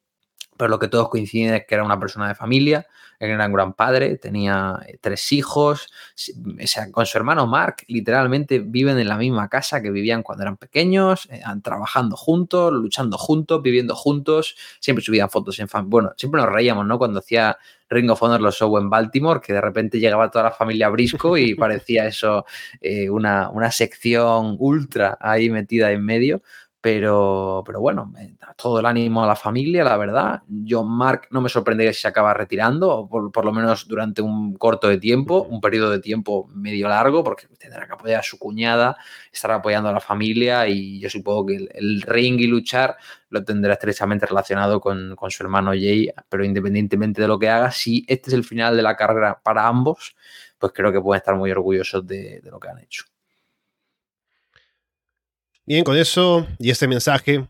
pero 0.63 0.71
lo 0.71 0.79
que 0.79 0.87
todos 0.87 1.09
coinciden 1.09 1.55
es 1.55 1.67
que 1.67 1.75
era 1.75 1.83
una 1.83 1.99
persona 1.99 2.29
de 2.29 2.37
familia, 2.37 2.87
era 3.19 3.45
un 3.45 3.53
gran 3.53 3.73
padre, 3.73 4.17
tenía 4.17 4.79
eh, 4.87 4.97
tres 5.01 5.33
hijos, 5.33 5.93
con 6.93 7.05
su 7.05 7.19
hermano 7.19 7.49
Mark 7.49 7.79
literalmente 7.89 8.61
viven 8.61 8.97
en 9.01 9.09
la 9.09 9.17
misma 9.17 9.49
casa 9.49 9.83
que 9.83 9.91
vivían 9.91 10.23
cuando 10.23 10.43
eran 10.43 10.57
pequeños, 10.57 11.29
eh, 11.33 11.43
trabajando 11.65 12.17
juntos, 12.17 12.73
luchando 12.73 13.19
juntos, 13.19 13.61
viviendo 13.61 13.97
juntos, 13.97 14.55
siempre 14.79 15.05
subían 15.05 15.31
fotos 15.31 15.59
en 15.59 15.67
fan. 15.67 15.91
Bueno, 15.91 16.13
siempre 16.17 16.41
nos 16.41 16.53
reíamos, 16.53 16.87
¿no? 16.87 16.97
Cuando 16.97 17.19
hacía 17.19 17.59
Ring 17.91 18.09
of 18.11 18.23
Honor 18.23 18.41
los 18.41 18.55
show 18.55 18.79
en 18.79 18.89
Baltimore, 18.89 19.41
que 19.41 19.53
de 19.53 19.61
repente 19.61 19.99
llegaba 19.99 20.31
toda 20.31 20.45
la 20.45 20.51
familia 20.53 20.89
Brisco 20.91 21.37
y 21.37 21.55
parecía 21.57 22.07
eso 22.07 22.47
eh, 22.81 23.11
una, 23.11 23.51
una 23.51 23.73
sección 23.73 24.55
ultra 24.61 25.19
ahí 25.21 25.51
metida 25.51 25.91
en 25.91 26.05
medio 26.05 26.43
Pero, 26.83 27.63
pero 27.65 27.81
bueno, 27.81 28.13
todo 28.57 28.81
el 28.81 28.87
ánimo 28.87 29.23
a 29.23 29.27
la 29.29 29.37
familia, 29.37 29.85
la 29.85 29.97
verdad. 29.97 30.43
Yo, 30.49 30.83
Mark, 30.83 31.29
no 31.31 31.41
me 31.41 31.49
sorprendería 31.49 31.93
si 31.93 32.01
se 32.01 32.09
acaba 32.09 32.35
retirando, 32.35 33.07
por, 33.09 33.31
por, 33.31 33.45
lo 33.45 33.53
menos 33.53 33.87
durante 33.87 34.21
un 34.21 34.55
corto 34.55 34.89
de 34.89 34.99
tiempo, 34.99 35.43
un 35.45 35.61
periodo 35.61 35.91
de 35.91 36.01
tiempo 36.01 36.49
medio 36.53 36.89
largo, 36.89 37.23
porque 37.23 37.47
tendrá 37.57 37.87
que 37.87 37.93
apoyar 37.93 38.19
a 38.19 38.23
su 38.25 38.37
cuñada, 38.37 38.97
estará 39.33 39.55
apoyando 39.55 39.91
a 39.91 39.93
la 39.93 40.01
familia 40.01 40.67
y 40.67 40.99
yo 40.99 41.09
supongo 41.09 41.47
que 41.47 41.55
el, 41.55 41.71
el 41.73 42.03
ring 42.03 42.41
y 42.41 42.49
luchar 42.49 42.97
lo 43.29 43.45
tendrá 43.45 43.75
estrechamente 43.75 44.27
relacionado 44.27 44.81
con, 44.81 45.15
con, 45.15 45.31
su 45.31 45.45
hermano 45.45 45.71
Jay, 45.71 46.11
pero 46.29 46.45
independientemente 46.45 47.23
de 47.23 47.29
lo 47.29 47.39
que 47.39 47.49
haga, 47.49 47.71
si 47.71 48.05
este 48.09 48.31
es 48.31 48.35
el 48.35 48.43
final 48.43 48.77
de 48.77 48.83
la 48.83 48.97
carrera 48.97 49.41
para 49.41 49.69
ambos, 49.69 50.17
pues 50.59 50.73
creo 50.75 50.91
que 50.91 51.01
pueden 51.01 51.21
estar 51.21 51.37
muy 51.37 51.53
orgullosos 51.53 52.05
de, 52.05 52.41
de 52.41 52.51
lo 52.51 52.59
que 52.59 52.69
han 52.69 52.81
hecho. 52.81 53.12
Bien, 55.65 55.85
con 55.85 55.97
eso 55.97 56.47
y 56.59 56.71
este 56.71 56.89
mensaje 56.89 57.47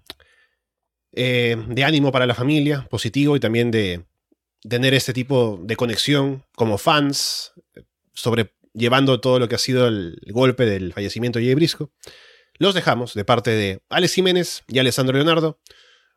eh, 1.12 1.56
de 1.68 1.84
ánimo 1.84 2.12
para 2.12 2.26
la 2.26 2.34
familia, 2.34 2.86
positivo 2.90 3.36
y 3.36 3.40
también 3.40 3.70
de 3.70 4.04
tener 4.68 4.94
este 4.94 5.12
tipo 5.12 5.58
de 5.62 5.76
conexión 5.76 6.44
como 6.54 6.78
fans, 6.78 7.52
sobre 8.12 8.54
llevando 8.74 9.20
todo 9.20 9.38
lo 9.38 9.48
que 9.48 9.54
ha 9.54 9.58
sido 9.58 9.88
el, 9.88 10.18
golpe 10.28 10.66
del 10.66 10.92
fallecimiento 10.92 11.38
de 11.38 11.46
Jay 11.46 11.54
Brisco. 11.54 11.90
Los 12.58 12.74
dejamos 12.74 13.14
de 13.14 13.24
parte 13.24 13.50
de 13.50 13.82
Alex 13.88 14.14
Jiménez 14.14 14.62
y 14.68 14.78
Alessandro 14.78 15.16
Leonardo. 15.16 15.58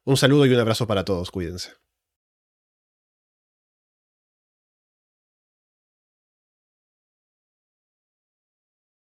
Un 0.04 0.18
saludo 0.18 0.46
y 0.46 0.54
un 0.54 0.60
abrazo 0.60 0.88
para 0.88 1.06
todos, 1.06 1.32
cuídense. 1.32 1.72